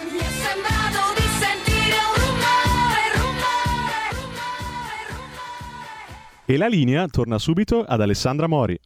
[6.45, 8.79] E la linea torna subito ad Alessandra Mori.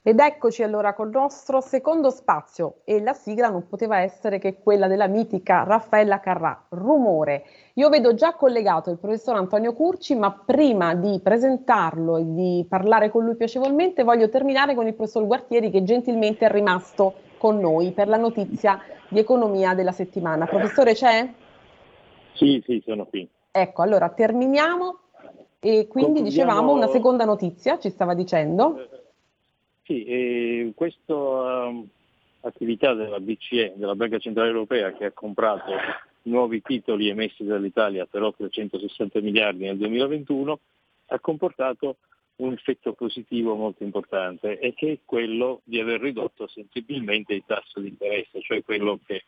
[0.00, 4.86] Ed eccoci allora col nostro secondo spazio e la sigla non poteva essere che quella
[4.86, 7.44] della mitica Raffaella Carrà, Rumore.
[7.74, 13.10] Io vedo già collegato il professor Antonio Curci, ma prima di presentarlo e di parlare
[13.10, 17.92] con lui piacevolmente voglio terminare con il professor Guartieri che gentilmente è rimasto con noi
[17.92, 20.46] per la notizia di economia della settimana.
[20.46, 21.32] Professore c'è?
[22.34, 23.26] Sì, sì, sono qui.
[23.50, 24.98] Ecco, allora terminiamo
[25.60, 28.88] e quindi dicevamo una seconda notizia, ci stava dicendo.
[29.84, 31.86] Sì, eh, questa um,
[32.40, 35.72] attività della BCE, della Banca Centrale Europea, che ha comprato
[36.22, 40.58] nuovi titoli emessi dall'Italia per oltre 160 miliardi nel 2021,
[41.06, 41.96] ha comportato
[42.38, 47.80] un effetto positivo molto importante e che è quello di aver ridotto sensibilmente il tasso
[47.80, 49.24] di interesse, cioè quello che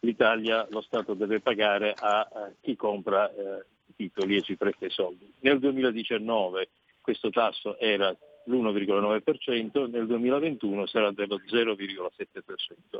[0.00, 3.64] l'Italia, lo Stato deve pagare a, chi compra eh,
[3.96, 5.32] titoli e ci presta i soldi.
[5.40, 6.68] Nel 2019
[7.00, 12.98] questo tasso era l'1,9%, nel 2021 sarà dello 0,7%.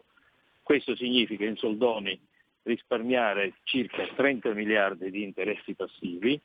[0.63, 2.19] Questo significa in soldoni
[2.63, 6.41] risparmiare circa 30 miliardi di interessi passivi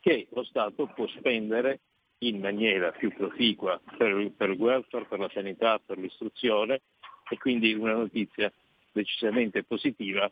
[0.00, 1.78] che lo Stato può spendere
[2.28, 6.80] in maniera più proficua per, per il welfare, per la sanità, per l'istruzione
[7.28, 8.52] e quindi una notizia
[8.92, 10.30] decisamente positiva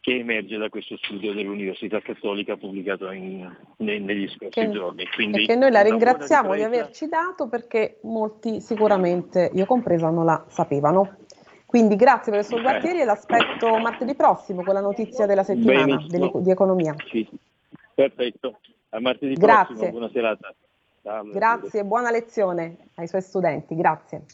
[0.00, 5.06] che emerge da questo studio dell'Università Cattolica pubblicato in, ne, negli scorsi che, giorni.
[5.14, 10.24] Quindi, e che noi la ringraziamo di averci dato perché molti sicuramente, io compresa, non
[10.24, 11.18] la sapevano.
[11.66, 12.60] Quindi grazie professor.
[12.60, 16.96] Guartieri e l'aspetto martedì prossimo con la notizia della settimana di economia.
[17.08, 17.26] Sì,
[17.94, 18.58] perfetto.
[18.90, 19.74] A martedì grazie.
[19.74, 20.52] prossimo, buona serata.
[21.02, 24.24] Grazie, buona lezione ai suoi studenti, grazie.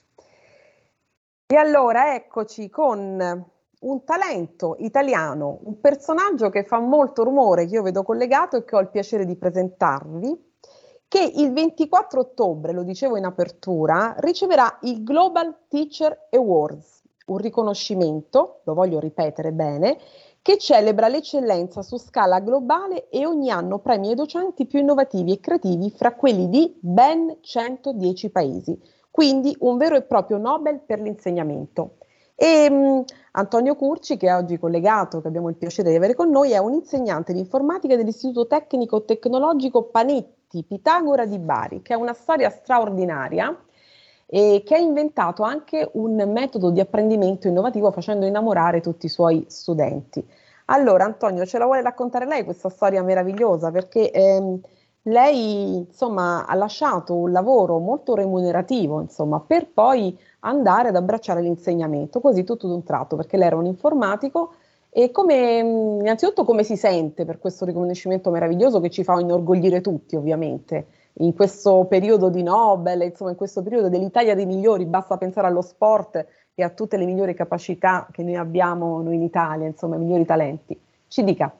[1.46, 3.46] E allora eccoci con
[3.81, 8.76] un talento italiano, un personaggio che fa molto rumore, che io vedo collegato e che
[8.76, 10.57] ho il piacere di presentarvi,
[11.09, 18.61] che il 24 ottobre, lo dicevo in apertura, riceverà il Global Teacher Awards, un riconoscimento,
[18.64, 19.96] lo voglio ripetere bene,
[20.42, 25.40] che celebra l'eccellenza su scala globale e ogni anno premia i docenti più innovativi e
[25.40, 28.79] creativi fra quelli di ben 110 paesi,
[29.11, 31.96] quindi un vero e proprio Nobel per l'insegnamento.
[32.40, 36.31] E um, Antonio Curci, che è oggi collegato, che abbiamo il piacere di avere con
[36.31, 41.98] noi, è un insegnante di informatica dell'Istituto Tecnico Tecnologico Panetti Pitagora di Bari, che ha
[41.98, 43.55] una storia straordinaria
[44.31, 49.45] e che ha inventato anche un metodo di apprendimento innovativo facendo innamorare tutti i suoi
[49.49, 50.23] studenti.
[50.67, 53.71] Allora, Antonio, ce la vuole raccontare lei questa storia meravigliosa?
[53.71, 54.61] Perché ehm,
[55.03, 62.21] lei, insomma, ha lasciato un lavoro molto remunerativo, insomma, per poi andare ad abbracciare l'insegnamento,
[62.21, 64.53] così tutto d'un tratto, perché lei era un informatico
[64.91, 70.17] e come, innanzitutto come si sente per questo riconoscimento meraviglioso che ci fa inorgoglire tutti,
[70.17, 70.87] ovviamente,
[71.18, 75.62] in questo periodo di Nobel, insomma, in questo periodo dell'Italia dei migliori, basta pensare allo
[75.62, 80.00] sport e a tutte le migliori capacità che noi abbiamo noi in Italia, insomma, i
[80.00, 80.78] migliori talenti.
[81.09, 81.57] Ci dica.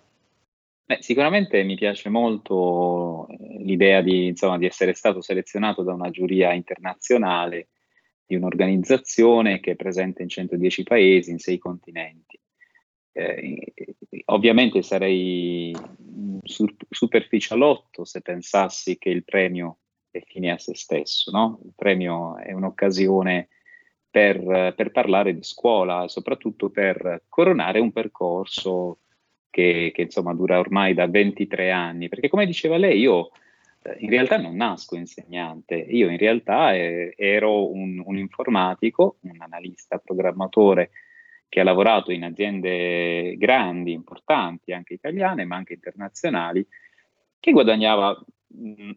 [0.85, 6.11] Beh, sicuramente mi piace molto eh, l'idea di, insomma, di essere stato selezionato da una
[6.11, 7.69] giuria internazionale
[8.25, 12.28] di un'organizzazione che è presente in 110 paesi, in sei continenti.
[13.19, 13.73] Eh,
[14.27, 15.75] ovviamente sarei
[16.45, 19.79] sur- superficialotto se pensassi che il premio
[20.11, 21.59] è fine a se stesso, no?
[21.65, 23.49] Il premio è un'occasione
[24.09, 29.01] per, per parlare di scuola soprattutto per coronare un percorso
[29.51, 33.31] che, che, insomma dura ormai da 23 anni, perché come diceva lei io
[33.83, 39.41] eh, in realtà non nasco insegnante, io in realtà eh, ero un, un, informatico, un
[39.41, 40.91] analista programmatore
[41.49, 46.67] che ha lavorato in aziende grandi, importanti, anche italiane, ma anche internazionali,
[47.41, 48.19] che guadagnava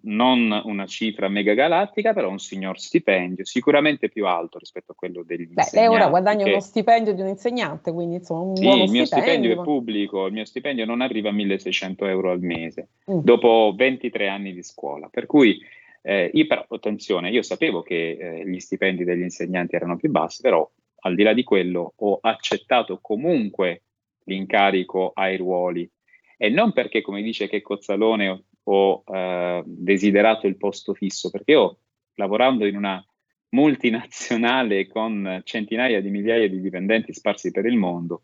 [0.04, 5.24] non una cifra mega galattica, però un signor stipendio sicuramente più alto rispetto a quello
[5.24, 6.52] degli Beh, lei ora guadagna che...
[6.52, 9.34] uno stipendio di un insegnante, quindi insomma un sì, buono il mio stipendio.
[9.34, 13.20] stipendio è pubblico, il mio stipendio non arriva a 1600 euro al mese, mm.
[13.20, 15.60] dopo 23 anni di scuola, per cui
[16.02, 20.42] eh, io però, attenzione, io sapevo che eh, gli stipendi degli insegnanti erano più bassi,
[20.42, 20.68] però
[21.02, 23.84] al di là di quello ho accettato comunque
[24.26, 25.90] l'incarico ai ruoli
[26.38, 31.78] e non perché, come dice che Cozzalone, ho eh, desiderato il posto fisso, perché io
[32.16, 33.04] lavorando in una
[33.50, 38.24] multinazionale con centinaia di migliaia di dipendenti sparsi per il mondo,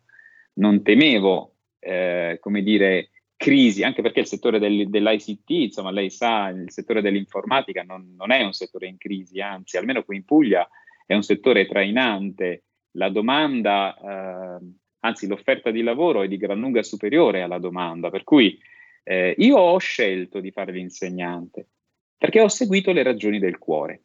[0.54, 6.50] non temevo, eh, come dire, crisi, anche perché il settore del, dell'ICT, insomma, lei sa,
[6.50, 10.68] il settore dell'informatica non, non, è un settore in crisi, anzi, almeno qui in Puglia
[11.06, 12.64] è un settore trainante.
[12.98, 14.66] La domanda, eh,
[15.00, 18.60] anzi, l'offerta di lavoro è di gran lunga superiore alla domanda, per cui
[19.04, 21.68] eh, io ho scelto di fare l'insegnante
[22.18, 24.02] perché ho seguito le ragioni del cuore.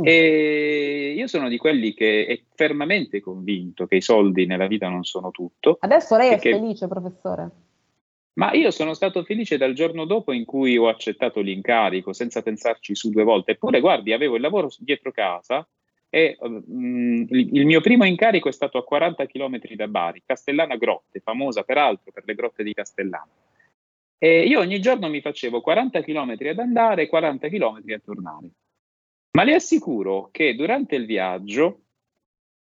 [0.00, 0.04] Mm.
[0.04, 5.04] E io sono di quelli che è fermamente convinto che i soldi nella vita non
[5.04, 5.78] sono tutto.
[5.80, 6.52] Adesso lei è che...
[6.52, 7.50] felice, professore.
[8.34, 12.94] Ma io sono stato felice dal giorno dopo in cui ho accettato l'incarico senza pensarci
[12.94, 13.52] su due volte.
[13.52, 15.66] Eppure, guardi, avevo il lavoro dietro casa
[16.08, 21.20] e um, il, mio primo incarico è stato a 40 km da Bari, Castellana Grotte,
[21.20, 23.28] famosa peraltro per le grotte di Castellana.
[24.18, 28.50] E io ogni giorno mi facevo 40 km ad andare e 40 km a tornare.
[29.32, 31.80] Ma le assicuro che durante il viaggio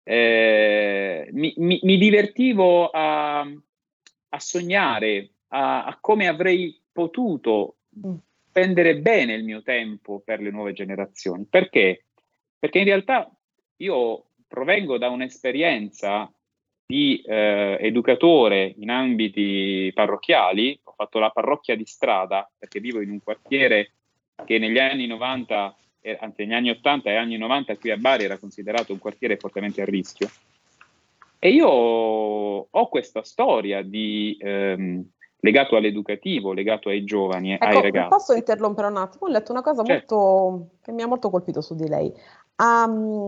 [0.04, 7.76] eh, mi, mi, mi, divertivo a, a sognare a, a, come avrei potuto
[8.48, 11.44] spendere bene il mio tempo per le nuove generazioni.
[11.48, 12.06] Perché?
[12.62, 13.28] Perché in realtà
[13.78, 16.32] io provengo da un'esperienza
[16.86, 23.10] di eh, educatore in ambiti parrocchiali, ho fatto la parrocchia di strada perché vivo in
[23.10, 23.94] un quartiere
[24.44, 28.22] che negli anni 90, eh, anzi negli anni 80 e anni 90 qui a Bari
[28.22, 30.30] era considerato un quartiere fortemente a rischio.
[31.40, 35.04] E io ho questa storia di, ehm,
[35.42, 38.08] legato all'educativo, legato ai giovani, ecco, ai ragazzi.
[38.08, 39.26] Posso interrompere un attimo?
[39.26, 40.16] Ho letto una cosa certo.
[40.16, 42.12] molto, che mi ha molto colpito su di lei.
[42.56, 43.26] Um,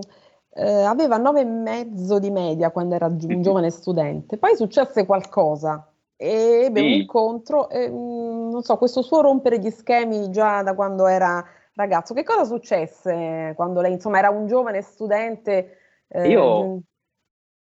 [0.57, 5.90] eh, aveva nove e mezzo di media quando era un giovane studente, poi successe qualcosa
[6.16, 6.87] e ebbe sì.
[6.87, 11.44] un incontro, e, mm, non so, questo suo rompere gli schemi già da quando era
[11.74, 12.14] ragazzo.
[12.14, 15.79] Che cosa successe quando lei, insomma, era un giovane studente?
[16.07, 16.81] Eh, io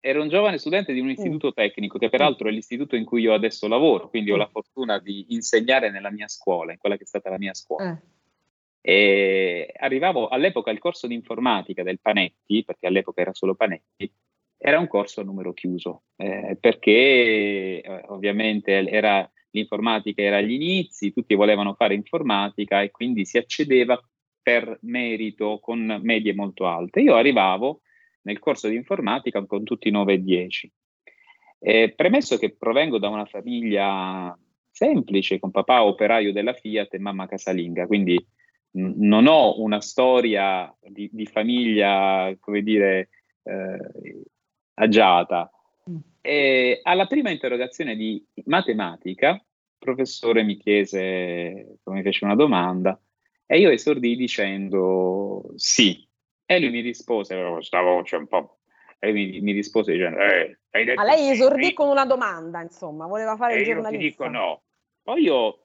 [0.00, 1.54] ero un giovane studente di un istituto mm.
[1.54, 5.26] tecnico, che peraltro è l'istituto in cui io adesso lavoro, quindi ho la fortuna di
[5.28, 7.92] insegnare nella mia scuola, in quella che è stata la mia scuola.
[7.92, 8.18] Eh.
[8.82, 14.10] E arrivavo all'epoca il corso di informatica del Panetti, perché all'epoca era solo Panetti,
[14.56, 21.12] era un corso a numero chiuso, eh, perché eh, ovviamente era, l'informatica era agli inizi,
[21.12, 24.02] tutti volevano fare informatica e quindi si accedeva
[24.42, 27.00] per merito con medie molto alte.
[27.00, 27.82] Io arrivavo
[28.22, 30.72] nel corso di informatica con tutti 9 e 10
[31.62, 34.36] Eh, premesso che provengo da una famiglia
[34.70, 38.18] semplice, con papà operaio della Fiat e mamma casalinga, quindi
[38.72, 43.08] non ho una storia di, di famiglia, come dire,
[43.42, 44.22] eh,
[44.74, 45.50] agiata.
[46.20, 49.42] E alla prima interrogazione di matematica, il
[49.78, 52.98] professore mi chiese, mi fece una domanda,
[53.46, 56.06] e io esordii dicendo sì.
[56.50, 58.58] E lui mi rispose, con questa voce un po'
[58.98, 61.72] e mi, mi rispose dicendo eh, hai detto Ma lei esordì sì.
[61.74, 63.92] con una domanda, insomma, voleva fare e il giornalista.
[63.92, 64.62] Io ti dico no.
[65.00, 65.58] Poi io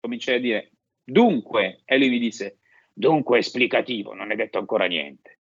[0.00, 0.70] cominciai a dire
[1.04, 2.58] dunque, e lui mi disse
[2.92, 5.38] dunque esplicativo, non è detto ancora niente.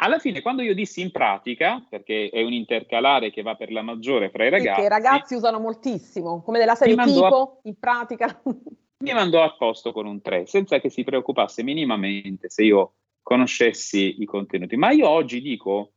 [0.00, 3.82] Alla fine, quando io dissi in pratica, perché è un intercalare che va per la
[3.82, 4.80] maggiore fra i ragazzi.
[4.80, 8.42] Che i ragazzi usano moltissimo, come della serie tipo, a, in pratica.
[8.42, 12.94] mi mandò a posto con un 3, senza che si preoccupasse minimamente se io
[13.28, 14.76] conoscessi i contenuti.
[14.76, 15.92] Ma io oggi dico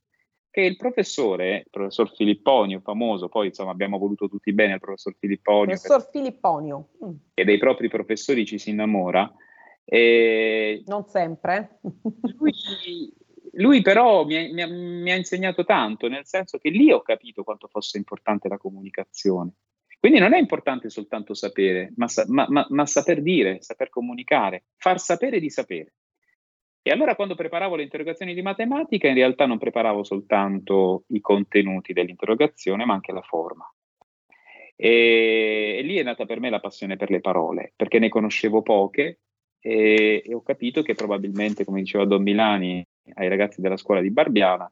[0.50, 5.16] che il professore, il professor Filipponio, famoso, poi insomma abbiamo voluto tutti bene il professor
[5.18, 5.78] Filipponio.
[5.78, 6.90] Professor Filipponio.
[7.06, 7.12] Mm.
[7.34, 9.34] Che dei propri professori ci si innamora.
[9.86, 11.80] E non sempre.
[12.38, 13.14] lui,
[13.54, 17.46] lui, però mi ha, mi, mi ha, insegnato tanto, nel senso che lì ho capito
[17.46, 19.54] quanto fosse importante la comunicazione.
[20.02, 25.00] Quindi non è importante soltanto sapere, ma, ma, ma, ma saper dire, saper comunicare, far
[25.00, 25.94] sapere di sapere.
[26.84, 31.94] E allora quando preparavo le interrogazioni di matematica, in realtà non preparavo soltanto i contenuti
[31.94, 33.72] dell'interrogazione, ma anche la forma.
[34.76, 38.64] E, e lì è nata per me la passione per le parole, perché ne conoscevo
[38.64, 39.20] poche
[39.60, 44.10] e, e ho capito che probabilmente, come diceva Don Milani ai ragazzi della scuola di
[44.10, 44.72] Barbiana,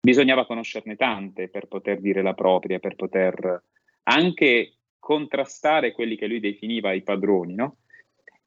[0.00, 3.64] bisognava conoscerne tante per poter dire la propria, per poter
[4.04, 7.78] anche contrastare quelli che lui definiva i padroni, no?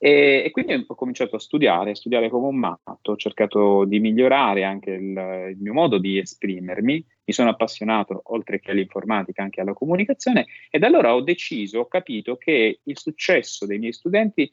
[0.03, 3.99] E, e, quindi ho cominciato a studiare, a studiare come un matto, ho cercato di
[3.99, 9.61] migliorare anche il, il, mio modo di esprimermi, mi sono appassionato oltre che all'informatica anche
[9.61, 14.51] alla comunicazione e da allora ho deciso, ho capito che il successo dei miei studenti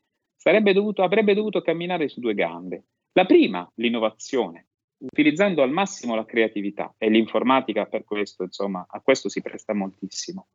[0.75, 2.85] dovuto, avrebbe dovuto camminare su due gambe.
[3.13, 4.67] La prima, l'innovazione,
[4.99, 10.49] utilizzando al massimo la creatività e l'informatica per questo, insomma, a questo si presta moltissimo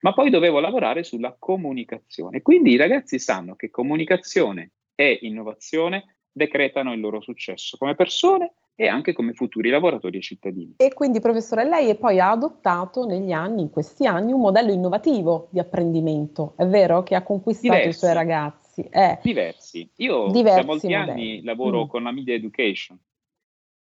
[0.00, 2.42] ma poi dovevo lavorare sulla comunicazione.
[2.42, 8.86] Quindi i ragazzi sanno che comunicazione e innovazione decretano il loro successo come persone e
[8.86, 10.74] anche come futuri lavoratori e cittadini.
[10.78, 15.48] E quindi, professore, lei poi ha adottato negli anni, in questi anni, un modello innovativo
[15.50, 17.02] di apprendimento, è vero?
[17.02, 17.88] Che ha conquistato Diversi.
[17.90, 18.88] i suoi ragazzi.
[18.90, 19.18] Eh.
[19.22, 19.90] Diversi.
[19.96, 21.10] Io Diversi da molti modelli.
[21.10, 21.88] anni lavoro mm.
[21.88, 22.98] con la media education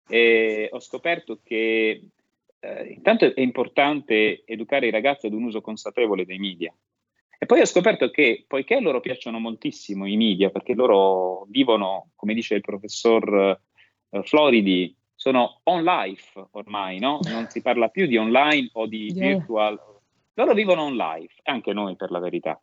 [0.09, 2.09] e ho scoperto che
[2.61, 6.75] eh, intanto è importante educare i ragazzi ad un uso consapevole dei media.
[7.41, 12.11] E poi ho scoperto che, poiché a loro piacciono moltissimo i media, perché loro vivono,
[12.17, 13.61] come dice il professor
[14.11, 17.21] eh, Floridi, sono on life ormai, no?
[17.25, 19.37] Non si parla più di online o di yeah.
[19.37, 19.81] virtual.
[20.35, 22.61] Loro vivono on life, anche noi per la verità.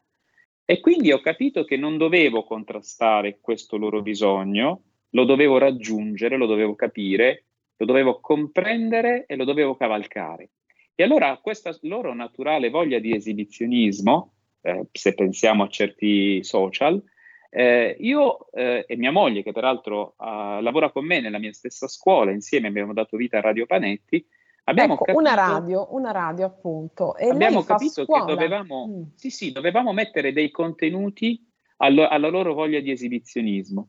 [0.65, 4.81] E quindi ho capito che non dovevo contrastare questo loro bisogno,
[5.11, 7.45] lo dovevo raggiungere, lo dovevo capire
[7.77, 10.49] lo dovevo comprendere e lo dovevo cavalcare.
[10.95, 17.01] E allora questa loro naturale voglia di esibizionismo, eh, se pensiamo a certi social,
[17.49, 21.87] eh, io eh, e mia moglie, che peraltro uh, lavora con me nella mia stessa
[21.87, 24.25] scuola, insieme abbiamo dato vita a Radio Panetti,
[24.65, 27.15] abbiamo ecco, capito, una radio, una radio appunto.
[27.15, 29.01] E abbiamo capito che dovevamo, mm.
[29.15, 31.45] sì, sì, dovevamo mettere dei contenuti
[31.77, 33.87] allo, alla loro voglia di esibizionismo.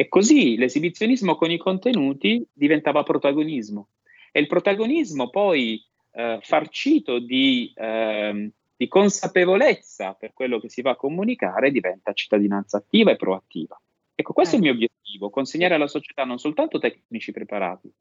[0.00, 3.88] E così l'esibizionismo con i contenuti diventava protagonismo.
[4.30, 10.92] E il protagonismo poi eh, farcito di, eh, di, consapevolezza per quello che si va
[10.92, 13.76] a comunicare diventa cittadinanza attiva e proattiva.
[14.14, 14.58] Ecco, questo eh.
[14.58, 17.92] è il mio obiettivo, consegnare alla società non soltanto tecnici preparati,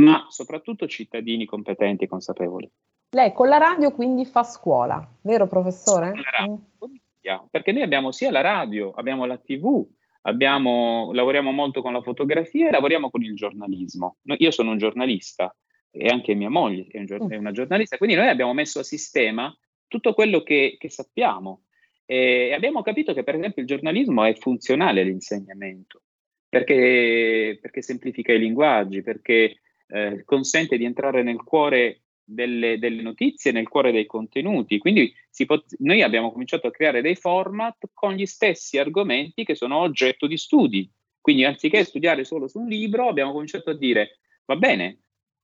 [0.00, 2.68] ma soprattutto cittadini competenti e consapevoli.
[3.10, 6.12] Lei con la radio quindi fa scuola, vero professore?
[6.28, 7.46] Radio, mm.
[7.52, 9.86] Perché noi abbiamo sia la radio, abbiamo la TV,
[10.26, 14.16] Abbiamo, lavoriamo molto con la fotografia e lavoriamo con il giornalismo.
[14.38, 15.54] Io sono un giornalista
[15.90, 19.56] e anche mia moglie è, un, è una giornalista, quindi noi abbiamo messo a sistema
[19.86, 21.62] tutto quello che, che sappiamo
[22.04, 26.02] e abbiamo capito che per esempio il giornalismo è funzionale all'insegnamento
[26.48, 33.52] perché, perché semplifica i linguaggi, perché eh, consente di entrare nel cuore delle, delle, notizie
[33.52, 34.78] nel cuore dei contenuti.
[34.78, 35.14] Quindi
[35.46, 40.26] pot- noi abbiamo cominciato a creare dei format con gli stessi argomenti che sono oggetto
[40.26, 40.90] di studi.
[41.20, 45.00] Quindi anziché studiare solo su un libro, abbiamo cominciato a dire, va bene,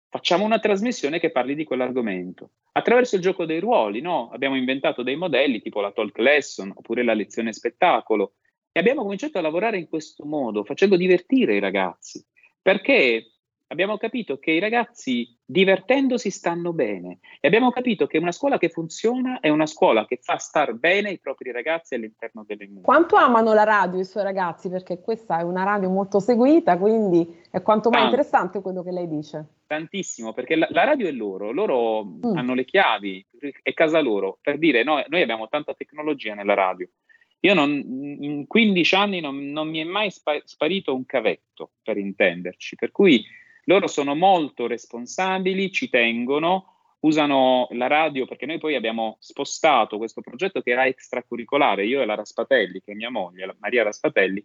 [0.08, 2.50] facciamo una trasmissione che parli di quell'argomento.
[2.72, 4.30] Attraverso il gioco dei ruoli, no?
[4.30, 8.34] Abbiamo inventato dei modelli tipo la talk lesson oppure la lezione spettacolo
[8.72, 12.24] e abbiamo cominciato a lavorare in questo modo, facendo divertire i ragazzi,
[12.60, 13.31] perché
[13.72, 18.68] abbiamo capito che i ragazzi divertendosi stanno bene e abbiamo capito che una scuola che
[18.68, 22.82] funziona è una scuola che fa star bene i propri ragazzi all'interno delle mura.
[22.82, 24.68] Quanto amano la radio i suoi ragazzi?
[24.68, 28.16] Perché questa è una radio molto seguita, quindi è quanto mai Tanto.
[28.16, 29.46] interessante quello che lei dice.
[29.66, 32.36] Tantissimo, perché la, la radio è loro, loro mm.
[32.36, 33.26] hanno le chiavi,
[33.62, 34.38] è casa loro.
[34.42, 36.86] Per dire, noi, noi abbiamo tanta tecnologia nella radio.
[37.44, 41.96] Io non, in 15 anni non, non mi è mai spa- sparito un cavetto, per
[41.96, 43.24] intenderci, per cui
[43.64, 50.20] loro sono molto responsabili, ci tengono, usano la radio perché noi poi abbiamo spostato questo
[50.20, 54.44] progetto che era extracurricolare, io e la Raspatelli, che è mia moglie, la Maria Raspatelli,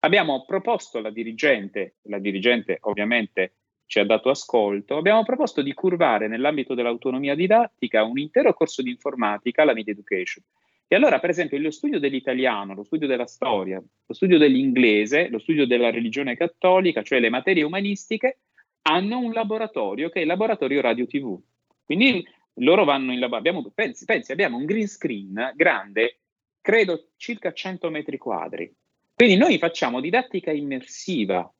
[0.00, 3.54] abbiamo proposto alla dirigente, la dirigente ovviamente
[3.86, 8.90] ci ha dato ascolto, abbiamo proposto di curvare nell'ambito dell'autonomia didattica un intero corso di
[8.90, 10.42] informatica alla Media Education.
[10.86, 15.38] E allora, per esempio, lo studio dell'italiano, lo studio della storia, lo studio dell'inglese, lo
[15.38, 18.38] studio della religione cattolica, cioè le materie umanistiche,
[18.86, 21.38] hanno un laboratorio che è il laboratorio radio TV.
[21.84, 23.70] Quindi loro vanno in laboratorio.
[23.74, 26.20] Pensi, pensi, abbiamo un green screen grande,
[26.60, 28.72] credo circa 100 metri quadri.
[29.14, 31.50] Quindi noi facciamo didattica immersiva.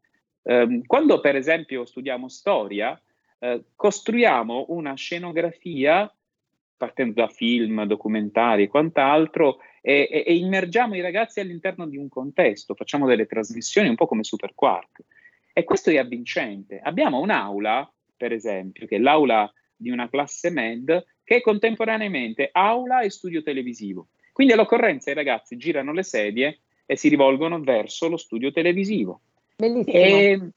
[0.43, 3.01] Eh, quando per esempio studiamo storia,
[3.39, 6.13] eh, costruiamo una scenografia
[6.77, 12.75] partendo da film, documentari e quant'altro e, e, immergiamo i ragazzi all'interno di un contesto,
[12.75, 15.03] facciamo delle trasmissioni un po' come Super Quark.
[15.57, 16.81] E questo è avvincente.
[16.83, 23.03] Abbiamo un'aula, per esempio, che è l'aula di una classe med, che è contemporaneamente aula
[23.03, 24.09] e studio televisivo.
[24.33, 29.21] Quindi all'occorrenza i ragazzi girano le sedie e si rivolgono verso lo studio televisivo.
[29.57, 29.97] Bellissimo.
[29.97, 30.51] E,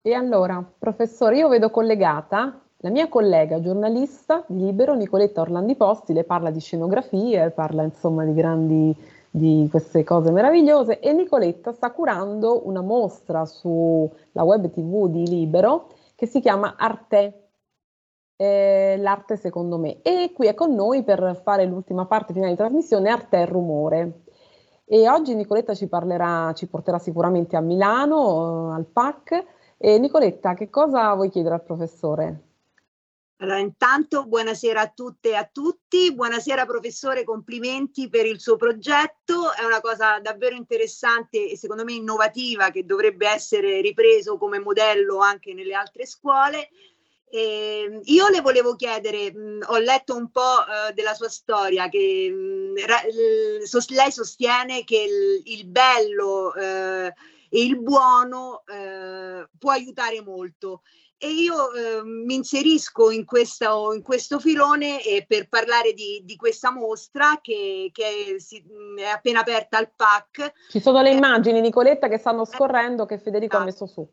[0.00, 6.14] e allora, professore, io vedo collegata la mia collega giornalista di Libero, Nicoletta Orlandi Posti,
[6.14, 8.96] le parla di scenografie, parla insomma di grandi
[9.30, 15.88] di queste cose meravigliose e Nicoletta sta curando una mostra sulla web tv di Libero
[16.14, 17.50] che si chiama Arte,
[18.36, 20.00] eh, l'arte secondo me.
[20.02, 24.22] E qui è con noi per fare l'ultima parte finale di trasmissione Arte e Rumore.
[24.84, 29.44] E oggi Nicoletta ci parlerà, ci porterà sicuramente a Milano, eh, al PAC
[29.76, 32.47] e Nicoletta che cosa vuoi chiedere al professore?
[33.40, 39.52] Allora, intanto buonasera a tutte e a tutti, buonasera professore, complimenti per il suo progetto,
[39.52, 45.18] è una cosa davvero interessante e secondo me innovativa che dovrebbe essere ripreso come modello
[45.20, 46.68] anche nelle altre scuole.
[47.30, 52.28] Eh, io le volevo chiedere, mh, ho letto un po' eh, della sua storia, che
[52.30, 57.12] mh, ra- l- sos- lei sostiene che il, il bello eh,
[57.50, 60.82] e il buono eh, può aiutare molto
[61.18, 66.36] e io eh, mi inserisco in, questa, in, questo filone eh, per parlare di, di
[66.36, 68.64] questa mostra che, che si,
[68.96, 70.52] è appena aperta al PAC.
[70.70, 74.08] Ci sono le immagini, Nicoletta, che stanno scorrendo che Federico ha messo su.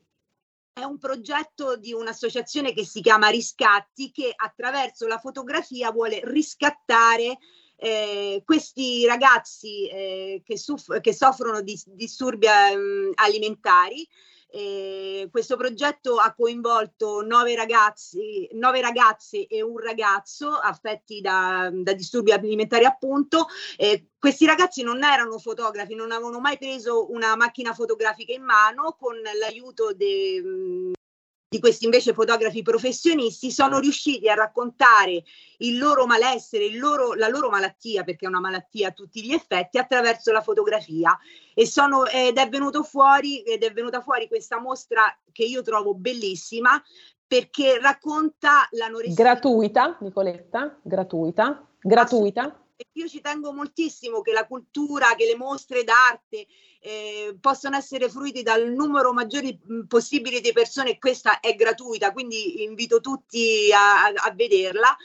[0.74, 7.38] È un progetto di un'associazione che si chiama Riscatti che attraverso la fotografia vuole riscattare
[7.78, 14.08] eh, questi ragazzi eh, che, suff- che, soffrono di disturbi eh, alimentari
[14.56, 21.91] eh, questo progetto ha coinvolto nove, ragazzi, nove ragazze e un ragazzo affetti da, da
[21.91, 23.47] disturbi alimentari appunto.
[23.76, 28.95] Eh, questi ragazzi non erano fotografi, non avevano mai preso una macchina fotografica in mano
[28.97, 30.41] con l'aiuto de,
[31.56, 35.24] di questi invece fotografi professionisti sono riusciti a raccontare
[35.60, 39.32] il loro malessere, il loro, la loro malattia, perché è una malattia a tutti gli
[39.32, 41.18] effetti, attraverso la fotografia.
[41.53, 45.93] E sono, ed è venuto fuori, ed è venuta fuori questa mostra che io trovo
[45.93, 46.82] bellissima,
[47.26, 49.24] perché racconta l'anoressia.
[49.24, 52.64] Gratuita, Nicoletta, gratuita, gratuita.
[52.94, 56.46] Io ci tengo moltissimo che la cultura, che le mostre d'arte
[56.82, 59.58] eh, possano essere fruiti dal numero maggiore
[59.88, 64.96] possibile di persone e questa è gratuita, quindi invito tutti a, a vederla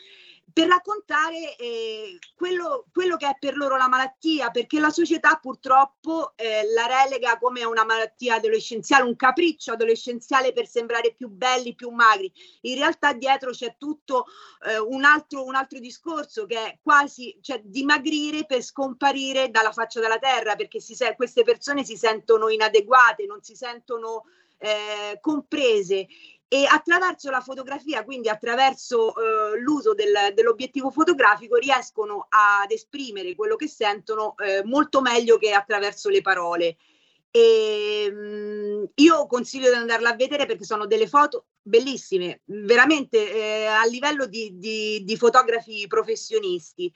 [0.52, 6.32] per raccontare eh, quello, quello, che è per loro la malattia, perché la società purtroppo
[6.36, 11.90] eh, la relega come una malattia adolescenziale, un capriccio adolescenziale per sembrare più belli, più
[11.90, 12.32] magri.
[12.62, 14.26] In realtà dietro c'è tutto
[14.66, 20.00] eh, un, altro, un, altro, discorso che è quasi cioè, dimagrire per scomparire dalla faccia
[20.00, 24.24] della terra, perché si, queste persone si sentono inadeguate, non si sentono
[24.58, 26.06] eh, comprese
[26.52, 33.54] e attraverso la fotografia, quindi attraverso eh, l'uso del, dell'obiettivo fotografico, riescono ad esprimere quello
[33.54, 36.76] che sentono eh, molto meglio che attraverso le parole.
[37.30, 43.32] E, mh, mm, io consiglio di andarla a vedere perché sono delle foto bellissime, veramente
[43.32, 46.92] eh, a livello di, di, di fotografi professionisti.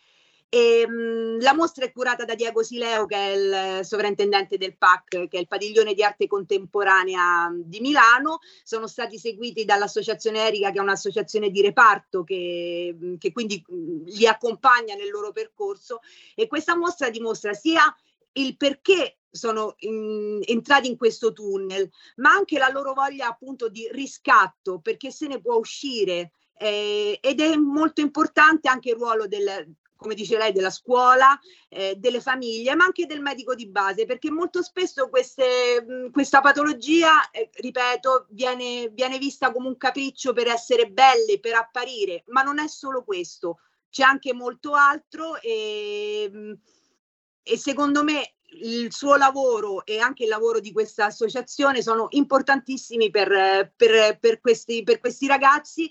[0.55, 5.27] E, mh, la mostra è curata da Diego Sileo, che è il sovrintendente del PAC,
[5.27, 8.39] che è il padiglione di arte contemporanea di Milano.
[8.63, 13.65] Sono stati seguiti dall'Associazione Erica, che è un'associazione di reparto che, che quindi
[14.07, 15.99] li accompagna nel loro percorso.
[16.37, 17.93] E questa mostra dimostra sia
[18.35, 23.89] il perché sono in, entrati in questo tunnel, ma anche la loro voglia appunto di
[23.91, 26.31] riscatto, perché se ne può uscire.
[26.57, 29.75] Eh, ed è molto importante anche il ruolo del,
[30.05, 31.39] come dice lei, della scuola,
[31.71, 37.31] eh, delle famiglie, ma anche del medico di base, perché molto spesso queste, questa patologia,
[37.31, 42.59] eh, ripeto, viene, viene vista come un capriccio per essere belle, per apparire, ma non
[42.59, 46.59] è solo questo, c'è anche molto altro e,
[47.43, 53.11] e secondo me il suo lavoro e anche il lavoro di questa associazione sono importantissimi
[53.11, 55.91] per, per, per, questi, per questi ragazzi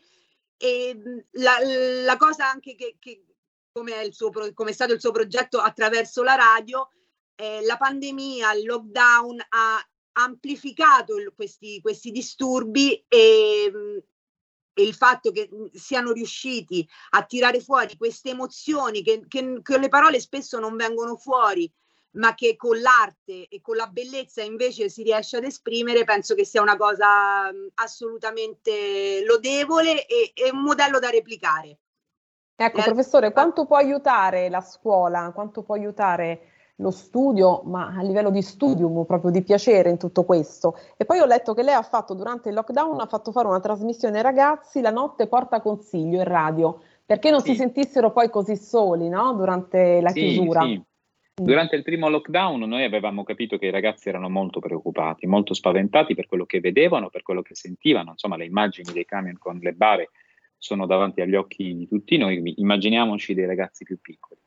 [0.55, 0.97] e
[1.31, 1.57] la,
[2.03, 3.23] la cosa anche che, che
[3.73, 6.89] come è, suo, come è, stato il suo progetto attraverso la radio,
[7.35, 13.71] eh, la pandemia, il lockdown ha amplificato il, questi, questi, disturbi e,
[14.73, 20.19] e, il fatto che siano riusciti a tirare fuori queste emozioni che, che le parole
[20.19, 21.69] spesso non vengono fuori
[22.15, 26.45] ma che con l'arte e con la bellezza invece si riesce ad esprimere, penso che
[26.45, 31.79] sia una cosa assolutamente lodevole e, e un modello da replicare.
[32.65, 36.47] Ecco, eh, professore, quanto può aiutare la scuola, quanto può aiutare
[36.77, 40.77] lo studio, ma a livello di studium, proprio di piacere in tutto questo?
[40.97, 43.59] E poi ho letto che lei ha fatto durante il lockdown, ha fatto fare una
[43.59, 47.51] trasmissione ai ragazzi, la notte porta consiglio in radio, perché non sì.
[47.51, 49.33] si sentissero poi così soli, no?
[49.33, 50.61] Durante la sì, chiusura.
[50.61, 50.81] Sì.
[51.35, 56.13] Durante il primo lockdown noi avevamo capito che i ragazzi erano molto preoccupati, molto spaventati
[56.13, 59.73] per quello che vedevano, per quello che sentivano, insomma le immagini dei camion con le
[59.73, 60.09] bare
[60.63, 64.39] sono davanti agli occhi di tutti noi, immaginiamoci dei ragazzi più piccoli.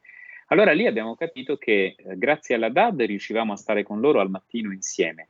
[0.47, 4.31] Allora lì abbiamo capito che eh, grazie alla DAD riuscivamo a stare con loro al
[4.31, 5.29] mattino insieme.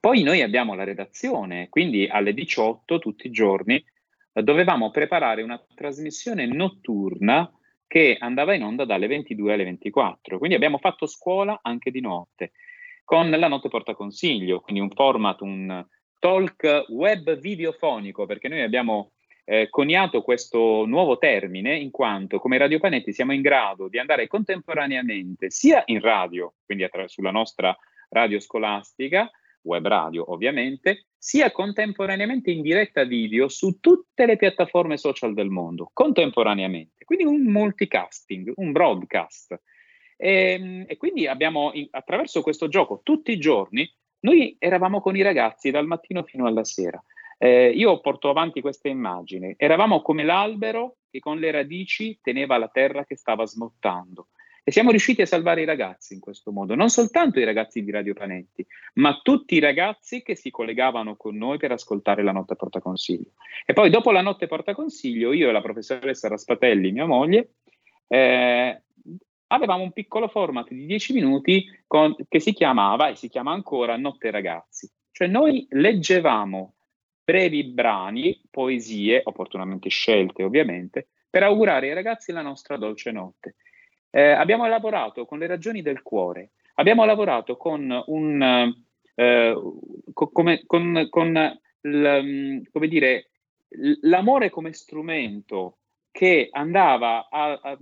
[0.00, 3.84] Poi noi abbiamo la redazione, quindi alle 18 tutti i giorni
[4.32, 7.52] eh, dovevamo preparare una trasmissione notturna
[7.86, 10.38] che andava in onda dalle 22 alle 24.
[10.38, 12.52] Quindi abbiamo fatto scuola anche di notte,
[13.04, 15.86] con la notte porta consiglio, quindi un format, un
[16.18, 19.10] talk web videofonico, perché noi abbiamo
[19.44, 24.26] eh, coniato questo nuovo termine in quanto come Radio Panetti siamo in grado di andare
[24.26, 27.76] contemporaneamente sia in radio, quindi attra- sulla nostra
[28.10, 29.30] radio scolastica,
[29.62, 35.90] web radio ovviamente, sia contemporaneamente in diretta video su tutte le piattaforme social del mondo,
[35.92, 37.04] contemporaneamente.
[37.04, 39.60] Quindi un multicasting, un broadcast.
[40.16, 43.88] E, ehm, e quindi abbiamo, attraverso questo gioco, tutti i giorni,
[44.20, 47.02] noi eravamo con i ragazzi dal mattino fino alla sera.
[47.42, 49.56] Eh, io porto avanti questa immagine.
[49.56, 54.28] Eravamo come l'albero che con le radici teneva la terra che stava smottando.
[54.62, 57.90] E siamo riusciti a salvare i ragazzi in questo modo, non soltanto i ragazzi di
[57.90, 58.64] Radio Panetti,
[58.94, 63.32] ma tutti i ragazzi che si collegavano con noi per ascoltare la notte porta consiglio.
[63.66, 67.54] E poi dopo la notte porta consiglio, io e la professoressa Raspatelli, mia moglie,
[68.06, 68.82] eh,
[69.48, 73.96] avevamo un piccolo format di 10 minuti con, che si chiamava e si chiama ancora
[73.96, 74.88] Notte Ragazzi.
[75.10, 76.74] Cioè noi leggevamo
[77.24, 83.56] brevi brani, poesie, opportunamente scelte ovviamente, per augurare ai ragazzi la nostra dolce notte.
[84.10, 88.74] Eh, abbiamo lavorato con le ragioni del cuore, abbiamo lavorato con un
[89.14, 89.54] eh,
[90.12, 93.30] co- come, con, con l, come dire,
[94.02, 95.78] l'amore come strumento
[96.10, 97.78] che andava a, a,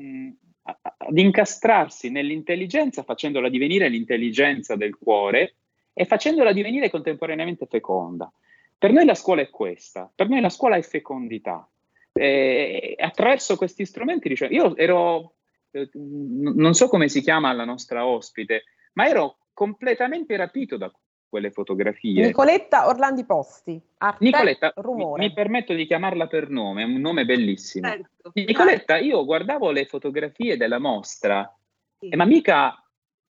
[0.62, 5.56] a, ad incastrarsi nell'intelligenza, facendola divenire l'intelligenza del cuore
[5.92, 8.32] e facendola divenire contemporaneamente feconda.
[8.80, 11.68] Per noi la scuola è questa, per noi la scuola è fecondità.
[12.14, 15.34] E attraverso questi strumenti, diciamo, io ero,
[15.70, 18.64] eh, non so come si chiama la nostra ospite,
[18.94, 20.90] ma ero completamente rapito da
[21.28, 22.24] quelle fotografie.
[22.24, 23.78] Nicoletta Orlandi Posti.
[23.98, 27.86] Arte, Nicoletta, mi, mi, permetto di chiamarla per nome, è un nome bellissimo.
[27.86, 28.30] Certo.
[28.32, 31.54] Nicoletta, io guardavo le fotografie della mostra,
[31.98, 32.08] sì.
[32.08, 32.82] eh, ma mica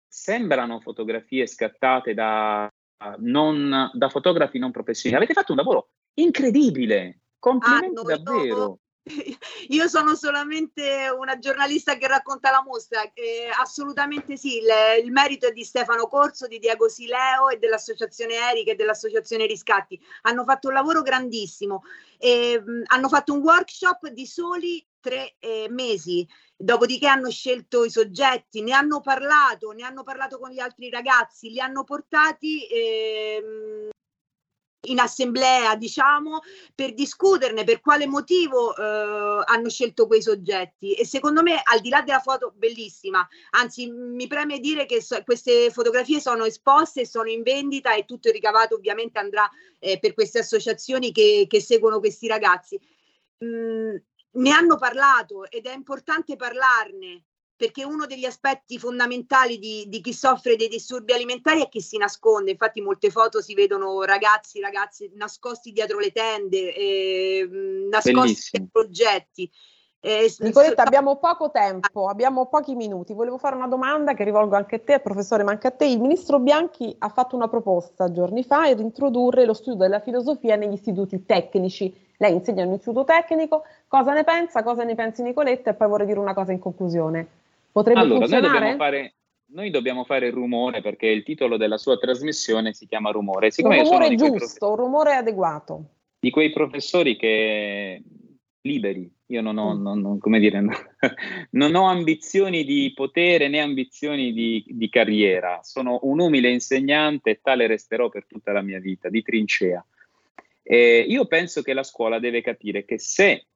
[0.07, 2.71] sembrano fotografie scattate da
[3.19, 5.15] non, da fotografi non professionisti.
[5.15, 8.57] Avete fatto un lavoro incredibile, complimenti ah, davvero.
[8.57, 8.79] No.
[9.69, 15.47] Io sono solamente una giornalista che racconta la mostra, eh, assolutamente sì, il, il, merito
[15.47, 19.99] è di Stefano Corso, di Diego Sileo e dell'associazione Erica e dell'associazione Riscatti.
[20.23, 21.83] Hanno fatto un lavoro grandissimo,
[22.17, 28.61] eh, hanno fatto un workshop di soli tre eh, mesi, dopodiché hanno scelto i soggetti,
[28.61, 33.89] ne hanno parlato, ne hanno parlato con gli altri ragazzi, li hanno portati ehm,
[34.87, 36.39] in assemblea, diciamo,
[36.73, 40.93] per discuterne per quale motivo eh, hanno scelto quei soggetti.
[40.93, 45.21] E secondo me, al di là della foto bellissima, anzi, mi preme dire che so,
[45.23, 50.13] queste fotografie sono esposte, sono in vendita e tutto il ricavato ovviamente andrà eh, per
[50.13, 52.79] queste associazioni che, che seguono questi ragazzi.
[53.43, 53.95] Mm,
[54.31, 57.23] ne hanno parlato ed è importante parlarne
[57.59, 61.97] perché uno degli aspetti fondamentali di, di, chi soffre dei disturbi alimentari è che si
[61.97, 62.51] nasconde.
[62.51, 67.49] Infatti, molte foto si vedono ragazzi, ragazzi nascosti dietro le tende, eh,
[67.89, 68.63] nascosti Bellissimo.
[68.63, 69.51] dietro oggetti.
[69.99, 73.13] Eh, Nicoletta, abbiamo poco tempo, abbiamo pochi minuti.
[73.13, 75.85] Volevo fare una domanda che rivolgo anche a te, professore, ma anche a te.
[75.85, 80.55] Il ministro Bianchi ha fatto una proposta giorni fa di introdurre lo studio della filosofia
[80.55, 81.93] negli istituti tecnici.
[82.21, 85.69] Lei insegna in un istituto tecnico, cosa ne pensa, cosa ne pensi Nicoletta?
[85.69, 87.25] E poi vorrei dire una cosa in conclusione.
[87.71, 88.49] Potrebbe allora, funzionare?
[88.49, 89.13] Noi dobbiamo, fare,
[89.45, 93.51] noi dobbiamo fare rumore perché il titolo della sua trasmissione si chiama Rumore.
[93.59, 95.83] Un rumore giusto, un rumore adeguato.
[96.19, 98.03] Di quei professori che
[98.63, 99.81] liberi, io non ho, mm.
[99.81, 100.61] non, non, come dire,
[101.51, 107.39] non ho ambizioni di potere né ambizioni di, di carriera, sono un umile insegnante e
[107.41, 109.81] tale resterò per tutta la mia vita, di trincea.
[110.71, 113.47] E io penso che la scuola deve capire che se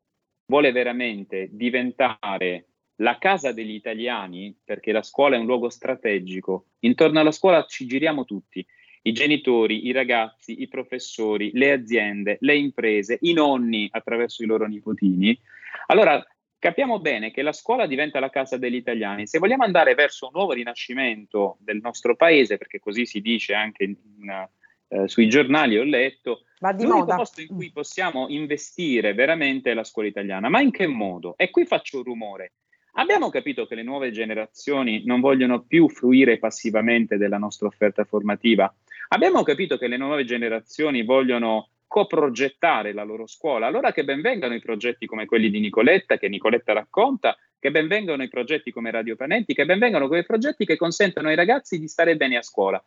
[0.48, 7.20] vuole veramente diventare la casa degli italiani, perché la scuola è un luogo strategico, intorno
[7.20, 8.66] alla scuola ci giriamo tutti,
[9.04, 14.66] i genitori, i ragazzi, i professori, le aziende, le imprese, i nonni attraverso i loro
[14.66, 15.40] nipotini.
[15.88, 16.26] Allora
[16.58, 19.28] capiamo bene che la scuola diventa la casa degli italiani.
[19.28, 23.84] Se vogliamo andare verso un nuovo rinascimento del nostro paese, perché così si dice anche
[23.84, 24.48] in, in,
[24.88, 27.16] uh, sui giornali, ho letto, l'unico moda.
[27.16, 30.50] posto in cui possiamo investire veramente è la scuola italiana.
[30.50, 31.36] Ma in che modo?
[31.38, 32.54] E qui faccio un rumore.
[32.94, 38.72] Abbiamo capito che le nuove generazioni non vogliono più fruire passivamente della nostra offerta formativa.
[39.10, 43.68] Abbiamo capito che le nuove generazioni vogliono coprogettare la loro scuola.
[43.68, 48.30] Allora che benvengano i progetti come quelli di Nicoletta, che Nicoletta racconta, che benvengano i
[48.30, 52.38] progetti come Radio Panenti, che benvengano quei progetti che consentono ai ragazzi di stare bene
[52.38, 52.84] a scuola.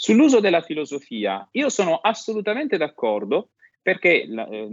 [0.00, 3.50] Sull'uso della filosofia, io sono assolutamente d'accordo
[3.82, 4.68] perché eh,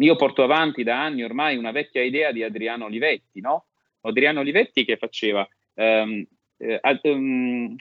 [0.00, 3.66] io porto avanti da anni ormai una vecchia idea di Adriano Olivetti, no?
[4.00, 7.76] Adriano Olivetti che faceva, um, eh, um,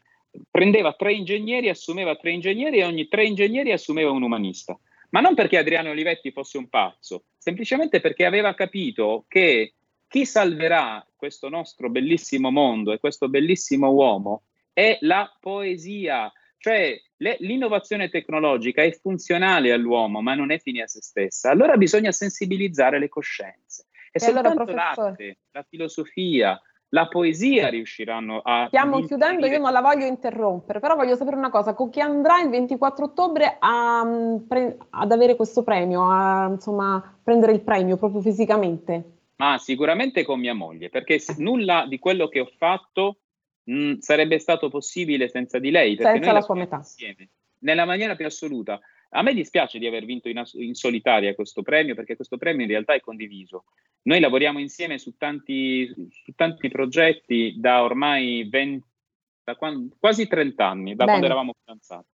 [0.51, 4.77] prendeva tre ingegneri, assumeva tre ingegneri e ogni tre ingegneri assumeva un umanista.
[5.09, 9.73] Ma non perché Adriano Olivetti fosse un pazzo, semplicemente perché aveva capito che
[10.07, 16.31] chi salverà questo nostro bellissimo mondo e questo bellissimo uomo è la poesia,
[16.67, 21.49] cioè le, l'innovazione tecnologica è funzionale all'uomo, ma non è fine a se stessa.
[21.49, 23.85] Allora bisogna sensibilizzare le coscienze.
[24.11, 28.65] E, e soltanto allora, l'arte, la filosofia, la poesia riusciranno a...
[28.67, 32.41] Stiamo chiudendo, io non la voglio interrompere, però voglio sapere una cosa, con chi andrà
[32.41, 34.35] il 24 ottobre a, mm,
[34.89, 39.11] ad avere questo premio, a insomma, prendere il premio proprio fisicamente?
[39.37, 43.19] Ma sicuramente con mia moglie, perché nulla di quello che ho fatto
[43.67, 45.95] mh, mm, sarebbe stato possibile senza di lei.
[45.97, 46.77] Senza la sua metà.
[46.77, 48.79] Insieme, nella maniera più assoluta.
[49.11, 52.71] A me dispiace di aver vinto in, in, solitaria questo premio perché questo premio in
[52.71, 53.63] realtà è condiviso.
[54.03, 58.85] Noi lavoriamo insieme su tanti, su tanti progetti da ormai 20,
[59.45, 61.05] da quando, quasi 30 anni, da Bene.
[61.05, 62.07] quando eravamo fidanzati.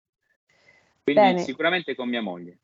[1.04, 1.40] Quindi Bene.
[1.40, 2.60] sicuramente con mia moglie.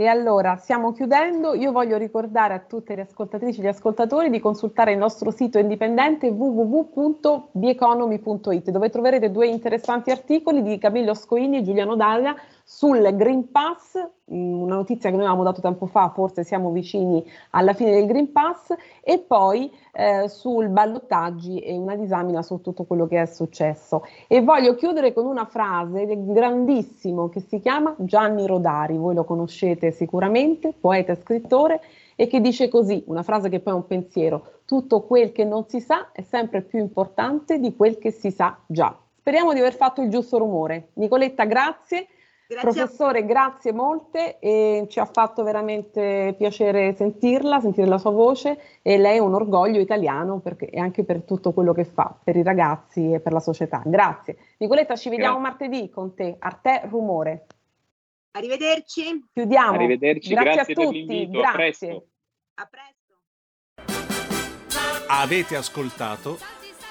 [0.00, 1.54] E allora, stiamo chiudendo.
[1.54, 5.58] Io voglio ricordare a tutte le ascoltatrici e gli ascoltatori di consultare il nostro sito
[5.58, 12.36] indipendente www.bieconomy.it dove troverete due interessanti articoli di Camillo Scoini e Giuliano Dalla
[12.70, 13.96] sul Green Pass,
[14.30, 18.04] mm, una notizia che noi avevamo dato tempo fa, forse siamo vicini alla fine del
[18.04, 23.24] Green Pass, e poi eh, sul ballottaggi e una disamina su tutto quello che è
[23.24, 24.04] successo.
[24.26, 29.90] E voglio chiudere con una frase grandissimo che si chiama Gianni Rodari, voi lo conoscete
[29.90, 31.80] sicuramente, poeta e scrittore,
[32.16, 35.66] e che dice così, una frase che poi è un pensiero, tutto quel che non
[35.68, 38.94] si sa è sempre più importante di quel che si sa già.
[39.20, 40.90] Speriamo di aver fatto il giusto rumore.
[40.94, 42.08] Nicoletta, grazie.
[42.50, 48.58] Grazie Professore, grazie molte e ci ha fatto veramente piacere sentirla, sentire la sua voce
[48.80, 52.36] e lei è un orgoglio italiano perché, e anche per tutto quello che fa per
[52.36, 53.82] i ragazzi e per la società.
[53.84, 54.38] Grazie.
[54.56, 55.68] Nicoletta, ci vediamo grazie.
[55.68, 56.36] martedì con te.
[56.38, 57.46] Arte Rumore.
[58.30, 59.26] Arrivederci.
[59.30, 59.72] Chiudiamo.
[59.72, 61.28] Arrivederci, grazie, grazie a tutti.
[61.28, 61.50] Grazie.
[61.50, 62.06] A presto.
[62.54, 62.96] A presto.
[65.06, 66.38] Avete ascoltato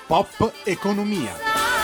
[0.05, 1.76] Pop Economia.